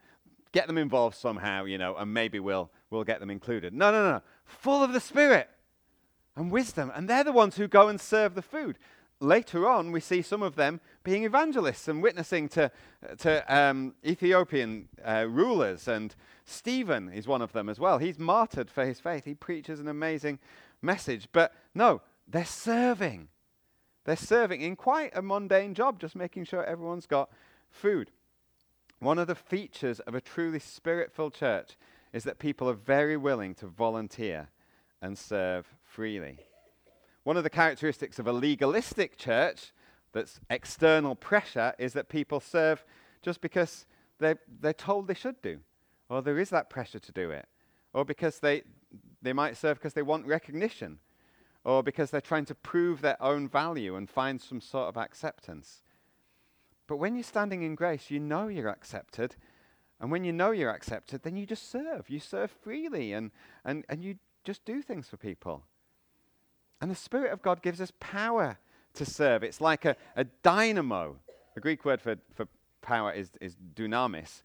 [0.51, 3.73] Get them involved somehow, you know, and maybe we'll, we'll get them included.
[3.73, 4.23] No, no, no.
[4.45, 5.49] Full of the Spirit
[6.41, 6.91] and wisdom.
[6.95, 8.79] And they're the ones who go and serve the food.
[9.21, 12.73] Later on, we see some of them being evangelists and witnessing to,
[13.19, 15.87] to um, Ethiopian uh, rulers.
[15.87, 16.15] And
[16.47, 17.99] Stephen is one of them as well.
[17.99, 19.27] He's martyred for his faith.
[19.27, 20.39] He preaches an amazing
[20.81, 21.29] message.
[21.33, 23.29] But no, they're serving.
[24.05, 27.31] They're serving in quite a mundane job, just making sure everyone's got
[27.71, 28.11] food.
[28.99, 31.77] One of the features of a truly spirit filled church
[32.15, 34.49] is that people are very willing to volunteer
[35.03, 36.39] and serve freely.
[37.25, 39.73] One of the characteristics of a legalistic church
[40.13, 42.85] that's external pressure is that people serve
[43.23, 43.87] just because
[44.19, 45.61] they're, they're told they should do,
[46.09, 47.47] or there is that pressure to do it,
[47.93, 48.63] or because they,
[49.21, 50.99] they might serve because they want recognition,
[51.65, 55.83] or because they're trying to prove their own value and find some sort of acceptance.
[56.87, 59.37] But when you're standing in grace, you know you're accepted.
[60.01, 62.09] And when you know you're accepted, then you just serve.
[62.09, 63.31] You serve freely and,
[63.65, 65.65] and, and you just do things for people.
[66.81, 68.59] And the Spirit of God gives us power
[68.95, 69.43] to serve.
[69.43, 71.17] It's like a, a dynamo.
[71.55, 72.47] The Greek word for, for
[72.81, 74.43] power is, is dunamis.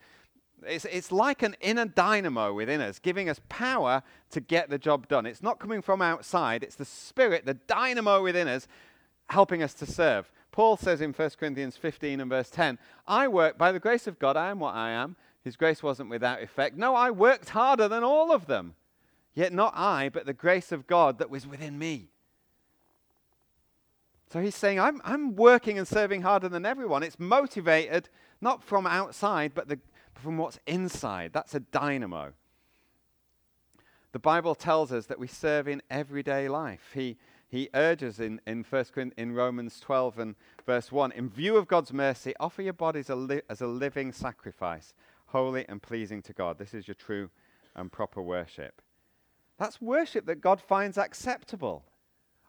[0.64, 5.08] It's, it's like an inner dynamo within us, giving us power to get the job
[5.08, 5.26] done.
[5.26, 8.68] It's not coming from outside, it's the Spirit, the dynamo within us,
[9.30, 10.32] helping us to serve.
[10.52, 14.20] Paul says in 1 Corinthians 15 and verse 10, I work by the grace of
[14.20, 15.16] God, I am what I am.
[15.44, 16.76] His grace wasn't without effect.
[16.76, 18.74] No, I worked harder than all of them.
[19.36, 22.10] Yet not I, but the grace of God that was within me.
[24.32, 27.04] So he's saying, I'm, I'm working and serving harder than everyone.
[27.04, 28.10] It's motivated
[28.42, 29.80] not from outside, but the,
[30.16, 31.32] from what's inside.
[31.34, 32.34] That's a dynamo.
[34.12, 36.92] The Bible tells us that we serve in everyday life.
[36.94, 37.18] He,
[37.48, 41.94] he urges in, in, First in Romans 12 and verse 1 In view of God's
[41.94, 44.94] mercy, offer your bodies a li- as a living sacrifice,
[45.28, 46.58] holy and pleasing to God.
[46.58, 47.30] This is your true
[47.76, 48.82] and proper worship.
[49.58, 51.86] That's worship that God finds acceptable.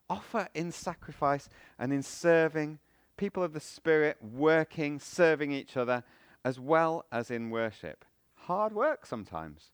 [0.09, 1.49] Offer in sacrifice
[1.79, 2.79] and in serving,
[3.17, 6.05] people of the Spirit working, serving each other,
[6.45, 8.05] as well as in worship.
[8.35, 9.71] Hard work sometimes.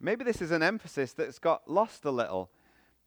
[0.00, 2.50] Maybe this is an emphasis that's got lost a little.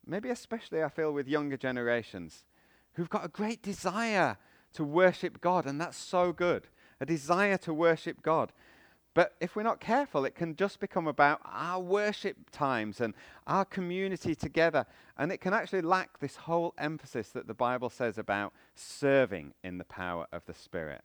[0.06, 2.46] Maybe especially I feel with younger generations
[2.94, 4.38] who've got a great desire
[4.74, 6.68] to worship God, and that's so good.
[7.00, 8.52] A desire to worship God.
[9.14, 13.14] But if we're not careful, it can just become about our worship times and
[13.48, 14.86] our community together.
[15.18, 19.78] And it can actually lack this whole emphasis that the Bible says about serving in
[19.78, 21.02] the power of the Spirit.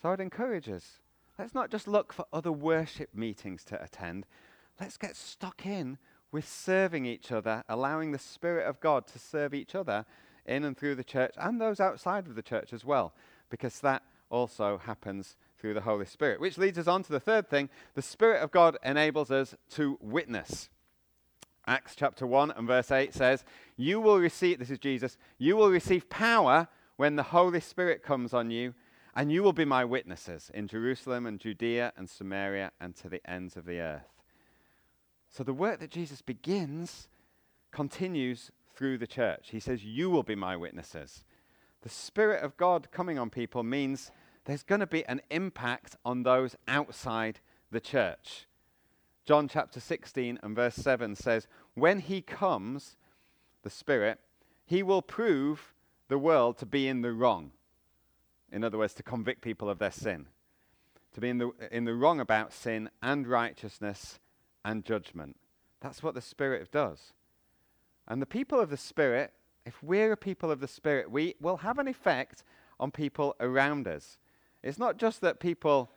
[0.00, 1.00] So I'd encourage us
[1.38, 4.26] let's not just look for other worship meetings to attend.
[4.80, 5.98] Let's get stuck in
[6.32, 10.04] with serving each other, allowing the Spirit of God to serve each other
[10.46, 13.14] in and through the church and those outside of the church as well,
[13.50, 16.42] because that also happens through the Holy Spirit.
[16.42, 19.96] Which leads us on to the third thing the Spirit of God enables us to
[20.02, 20.68] witness.
[21.66, 25.70] Acts chapter 1 and verse 8 says, You will receive, this is Jesus, you will
[25.70, 28.74] receive power when the Holy Spirit comes on you,
[29.16, 33.22] and you will be my witnesses in Jerusalem and Judea and Samaria and to the
[33.26, 34.22] ends of the earth.
[35.30, 37.08] So the work that Jesus begins
[37.72, 39.48] continues through the church.
[39.50, 41.24] He says, You will be my witnesses.
[41.80, 44.10] The Spirit of God coming on people means
[44.44, 47.40] there's going to be an impact on those outside
[47.70, 48.46] the church.
[49.24, 52.96] John chapter 16 and verse 7 says, When he comes,
[53.62, 54.20] the Spirit,
[54.66, 55.72] he will prove
[56.08, 57.52] the world to be in the wrong.
[58.52, 60.26] In other words, to convict people of their sin.
[61.14, 64.18] To be in the, in the wrong about sin and righteousness
[64.64, 65.36] and judgment.
[65.80, 67.12] That's what the Spirit does.
[68.06, 69.32] And the people of the Spirit,
[69.64, 72.44] if we're a people of the Spirit, we will have an effect
[72.78, 74.18] on people around us.
[74.64, 75.90] It's not just that people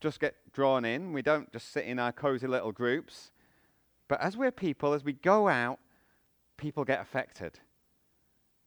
[0.00, 3.32] just get drawn in, we don't just sit in our cozy little groups.
[4.06, 5.78] But as we're people, as we go out,
[6.58, 7.60] people get affected.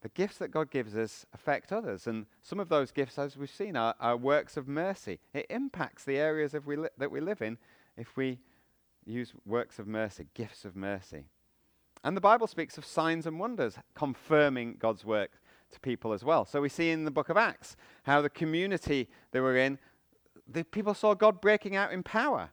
[0.02, 2.08] The gifts that God gives us affect others.
[2.08, 5.20] And some of those gifts, as we've seen, are, are works of mercy.
[5.32, 7.58] It impacts the areas we li- that we live in
[7.96, 8.40] if we
[9.04, 11.26] use works of mercy, gifts of mercy.
[12.02, 15.40] And the Bible speaks of signs and wonders confirming God's work
[15.72, 16.44] to people as well.
[16.44, 19.78] So we see in the book of Acts how the community they were in,
[20.48, 22.50] the people saw God breaking out in power.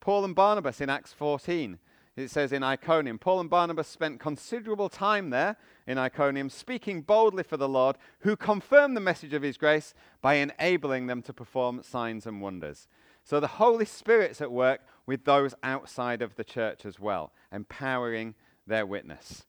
[0.00, 1.78] Paul and Barnabas in Acts 14,
[2.16, 7.42] it says in Iconium, Paul and Barnabas spent considerable time there in Iconium speaking boldly
[7.42, 9.92] for the Lord, who confirmed the message of his grace
[10.22, 12.88] by enabling them to perform signs and wonders.
[13.24, 18.34] So the Holy Spirit's at work with those outside of the church as well, empowering
[18.66, 19.44] their witness.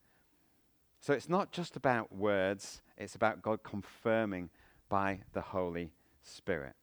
[1.00, 4.50] So it's not just about words, it's about God confirming
[4.89, 5.91] by the Holy
[6.22, 6.74] Spirit.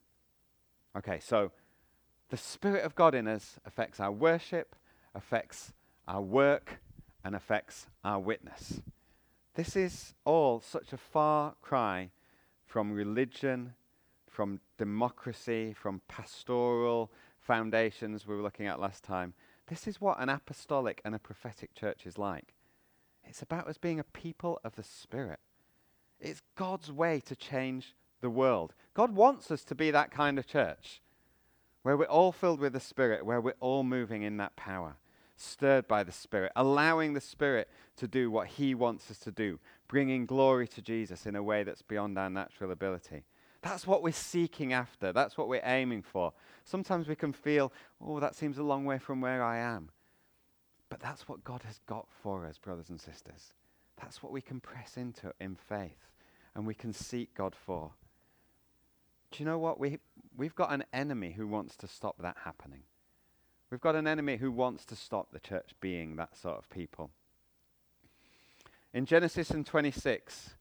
[0.96, 1.50] Okay, so
[2.30, 4.76] the Spirit of God in us affects our worship,
[5.14, 5.72] affects
[6.06, 6.80] our work,
[7.24, 8.82] and affects our witness.
[9.54, 12.10] This is all such a far cry
[12.66, 13.74] from religion,
[14.28, 19.34] from democracy, from pastoral foundations we were looking at last time.
[19.68, 22.54] This is what an apostolic and a prophetic church is like.
[23.22, 25.40] It's about us being a people of the Spirit.
[26.24, 28.72] It's God's way to change the world.
[28.94, 31.02] God wants us to be that kind of church
[31.82, 34.96] where we're all filled with the Spirit, where we're all moving in that power,
[35.36, 37.68] stirred by the Spirit, allowing the Spirit
[37.98, 41.62] to do what He wants us to do, bringing glory to Jesus in a way
[41.62, 43.24] that's beyond our natural ability.
[43.60, 45.12] That's what we're seeking after.
[45.12, 46.32] That's what we're aiming for.
[46.64, 47.70] Sometimes we can feel,
[48.00, 49.90] oh, that seems a long way from where I am.
[50.88, 53.52] But that's what God has got for us, brothers and sisters.
[54.00, 56.13] That's what we can press into in faith
[56.54, 57.92] and we can seek God for.
[59.30, 59.80] Do you know what?
[59.80, 59.98] We,
[60.36, 62.82] we've got an enemy who wants to stop that happening.
[63.70, 67.10] We've got an enemy who wants to stop the church being that sort of people.
[68.92, 70.54] In Genesis and 26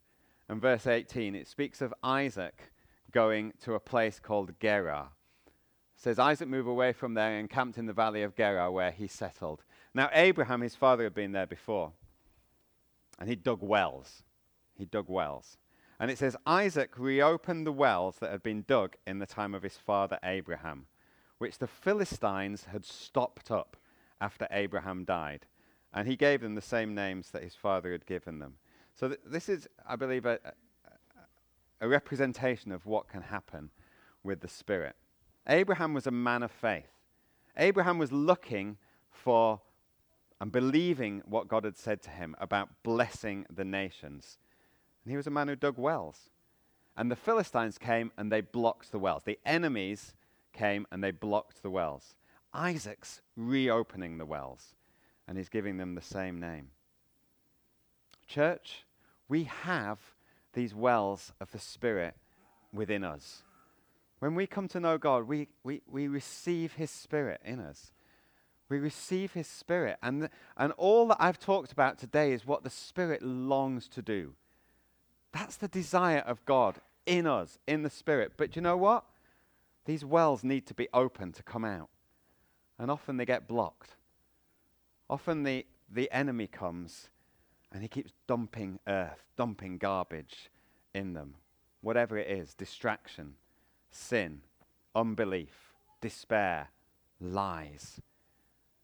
[0.50, 2.72] and verse 18, it speaks of Isaac
[3.12, 5.10] going to a place called Gerar.
[5.46, 8.90] It says Isaac moved away from there and camped in the valley of Gerar where
[8.90, 9.64] he settled.
[9.94, 11.92] Now, Abraham, his father, had been there before,
[13.20, 14.24] and he dug wells.
[14.76, 15.58] He dug wells.
[16.04, 19.64] And it says Isaac reopened the wells that had been dug in the time of
[19.64, 20.88] his father Abraham,
[21.38, 23.78] which the Philistines had stopped up
[24.20, 25.46] after Abraham died.
[25.94, 28.56] And he gave them the same names that his father had given them.
[28.94, 33.70] So th- this is, I believe, a, a, a representation of what can happen
[34.26, 34.98] with the Spirit.
[35.48, 36.92] Abraham was a man of faith.
[37.56, 38.76] Abraham was looking
[39.10, 39.62] for
[40.42, 44.38] and believing what God had said to him about blessing the nations.
[45.04, 46.30] And he was a man who dug wells.
[46.96, 49.24] And the Philistines came and they blocked the wells.
[49.26, 50.14] The enemies
[50.54, 52.16] came and they blocked the wells.
[52.54, 54.76] Isaac's reopening the wells,
[55.28, 56.70] and he's giving them the same name.
[58.28, 58.86] Church,
[59.28, 60.00] we have
[60.54, 62.16] these wells of the Spirit
[62.72, 63.44] within us.
[64.20, 67.92] When we come to know God, we, we, we receive His Spirit in us.
[68.70, 69.98] We receive His Spirit.
[70.02, 74.02] And, the, and all that I've talked about today is what the Spirit longs to
[74.02, 74.34] do.
[75.34, 78.34] That's the desire of God in us, in the Spirit.
[78.38, 79.04] But you know what?
[79.86, 81.90] These wells need to be open to come out.
[82.80, 83.96] And often they get blocked.
[85.10, 87.10] Often the, the enemy comes
[87.72, 90.50] and he keeps dumping earth, dumping garbage
[90.94, 91.36] in them.
[91.82, 93.34] Whatever it is distraction,
[93.92, 94.42] sin,
[94.96, 96.70] unbelief, despair,
[97.20, 98.00] lies.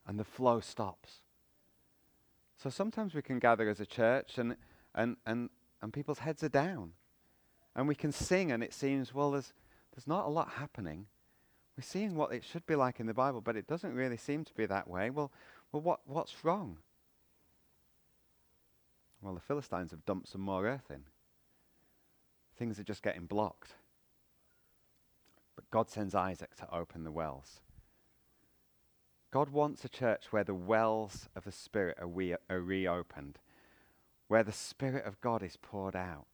[0.05, 1.21] And the flow stops.
[2.57, 4.57] So sometimes we can gather as a church and,
[4.95, 5.49] and, and,
[5.81, 6.93] and people's heads are down.
[7.75, 9.53] And we can sing, and it seems, well, there's,
[9.93, 11.05] there's not a lot happening.
[11.77, 14.43] We're seeing what it should be like in the Bible, but it doesn't really seem
[14.43, 15.09] to be that way.
[15.09, 15.31] Well,
[15.71, 16.77] well what, what's wrong?
[19.21, 21.03] Well, the Philistines have dumped some more earth in.
[22.57, 23.75] Things are just getting blocked.
[25.55, 27.61] But God sends Isaac to open the wells.
[29.31, 33.39] God wants a church where the wells of the Spirit are, we- are reopened,
[34.29, 36.25] where the Spirit of God is poured out,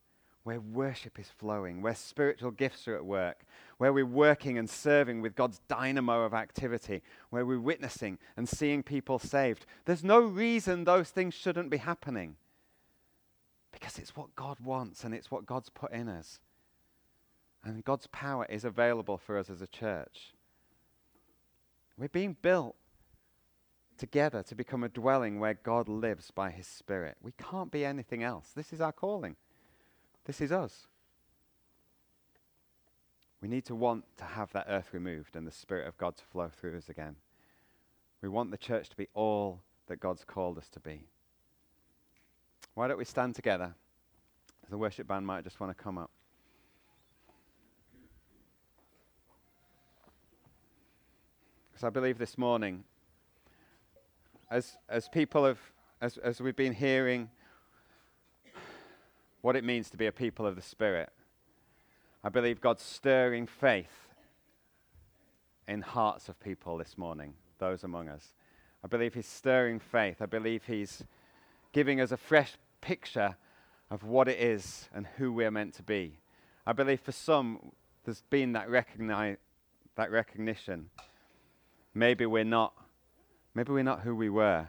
[0.44, 3.46] where worship is flowing, where spiritual gifts are at work,
[3.78, 8.84] where we're working and serving with God's dynamo of activity, where we're witnessing and seeing
[8.84, 9.66] people saved.
[9.86, 12.36] There's no reason those things shouldn't be happening
[13.72, 16.40] because it's what God wants and it's what God's put in us.
[17.64, 20.34] And God's power is available for us as a church.
[21.98, 22.76] We're being built
[23.98, 27.18] together to become a dwelling where God lives by his Spirit.
[27.22, 28.52] We can't be anything else.
[28.56, 29.36] This is our calling.
[30.26, 30.88] This is us.
[33.42, 36.24] We need to want to have that earth removed and the Spirit of God to
[36.24, 37.16] flow through us again.
[38.22, 41.06] We want the church to be all that God's called us to be.
[42.74, 43.76] Why don't we stand together?
[44.70, 46.10] The worship band might just want to come up.
[51.72, 52.84] Because I believe this morning,
[54.50, 55.60] as, as people have,
[56.02, 57.30] as, as we've been hearing
[59.42, 61.10] what it means to be a people of the Spirit,
[62.24, 64.08] I believe God's stirring faith
[65.68, 68.34] in hearts of people this morning, those among us.
[68.84, 70.22] I believe He's stirring faith.
[70.22, 71.04] I believe He's
[71.72, 73.36] giving us a fresh picture
[73.90, 76.20] of what it is and who we're meant to be.
[76.66, 77.72] I believe for some,
[78.04, 79.38] there's been that, recogni-
[79.96, 80.90] that recognition.
[81.94, 82.74] Maybe we're not.
[83.56, 84.68] Maybe we're not who we were.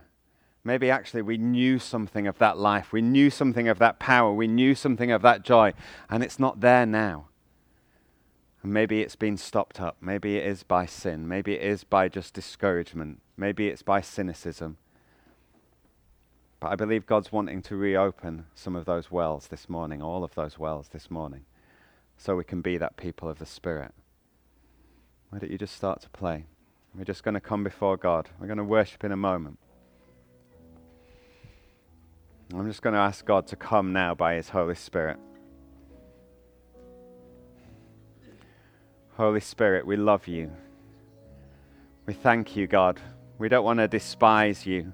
[0.65, 2.93] Maybe actually we knew something of that life.
[2.93, 4.33] We knew something of that power.
[4.33, 5.75] We knew something of that joy.
[6.09, 7.29] And it's not there now.
[8.63, 9.97] And maybe it's been stopped up.
[10.01, 11.29] Maybe it is by sin.
[11.29, 13.21] Maybe it is by just discouragement.
[13.37, 14.79] Maybe it's by cynicism.
[16.59, 20.35] But I believe God's wanting to reopen some of those wells this morning, all of
[20.35, 21.45] those wells this morning,
[22.17, 23.93] so we can be that people of the Spirit.
[25.31, 26.47] Why don't you just start to play?
[26.97, 28.31] We're just going to come before God.
[28.41, 29.59] We're going to worship in a moment.
[32.55, 35.19] I'm just going to ask God to come now by His Holy Spirit.
[39.17, 40.51] Holy Spirit, we love you.
[42.07, 43.01] We thank you, God.
[43.39, 44.93] We don't want to despise you.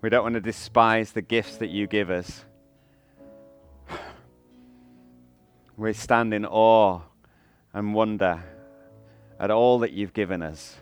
[0.00, 2.44] We don't want to despise the gifts that you give us.
[5.76, 7.00] We stand in awe
[7.74, 8.42] and wonder
[9.38, 10.76] at all that you've given us,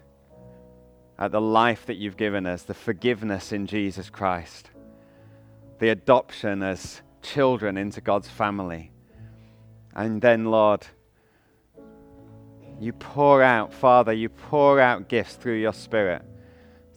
[1.18, 4.70] at the life that you've given us, the forgiveness in Jesus Christ,
[5.78, 8.90] the adoption as children into God's family.
[9.94, 10.86] And then, Lord,
[12.80, 16.22] you pour out, Father, you pour out gifts through your Spirit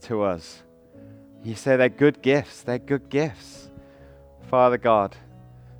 [0.01, 0.63] to us.
[1.43, 2.63] You say they're good gifts.
[2.63, 3.69] They're good gifts.
[4.49, 5.15] Father God,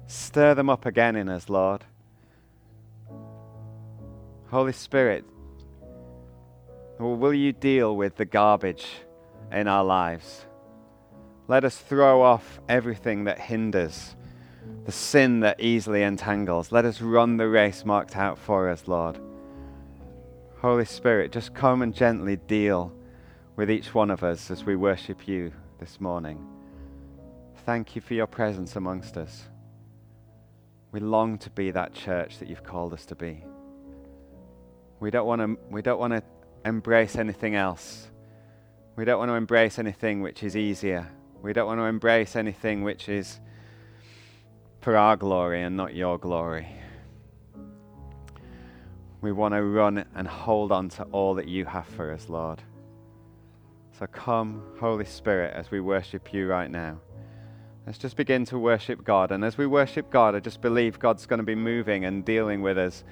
[0.06, 1.84] stir them up again in us, Lord.
[4.50, 5.26] Holy Spirit,
[7.00, 8.88] will you deal with the garbage
[9.52, 10.46] in our lives?
[11.48, 14.16] Let us throw off everything that hinders,
[14.86, 16.72] the sin that easily entangles.
[16.72, 19.20] Let us run the race marked out for us, Lord.
[20.60, 22.92] Holy Spirit, just come and gently deal
[23.56, 26.46] with each one of us as we worship you this morning.
[27.66, 29.44] Thank you for your presence amongst us.
[30.92, 33.44] We long to be that church that you've called us to be.
[35.00, 36.24] We don't want to, we don't want to
[36.68, 38.08] embrace anything else.
[38.96, 41.10] We don't want to embrace anything which is easier.
[41.42, 43.40] We don't want to embrace anything which is
[44.82, 46.68] for our glory and not your glory.
[49.22, 52.62] We want to run and hold on to all that you have for us, Lord.
[53.98, 57.00] So come, Holy Spirit, as we worship you right now.
[57.86, 59.32] Let's just begin to worship God.
[59.32, 62.62] And as we worship God, I just believe God's going to be moving and dealing
[62.62, 63.04] with us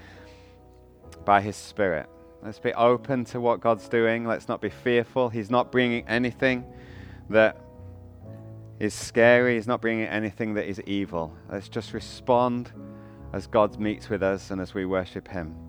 [1.23, 2.09] by His Spirit.
[2.45, 4.23] Let's be open to what God's doing.
[4.23, 5.29] Let's not be fearful.
[5.29, 6.63] He's not bringing anything
[7.31, 7.59] that
[8.79, 9.55] is scary.
[9.55, 11.35] He's not bringing anything that is evil.
[11.51, 12.71] Let's just respond
[13.33, 15.64] as God meets with us and as we worship Him.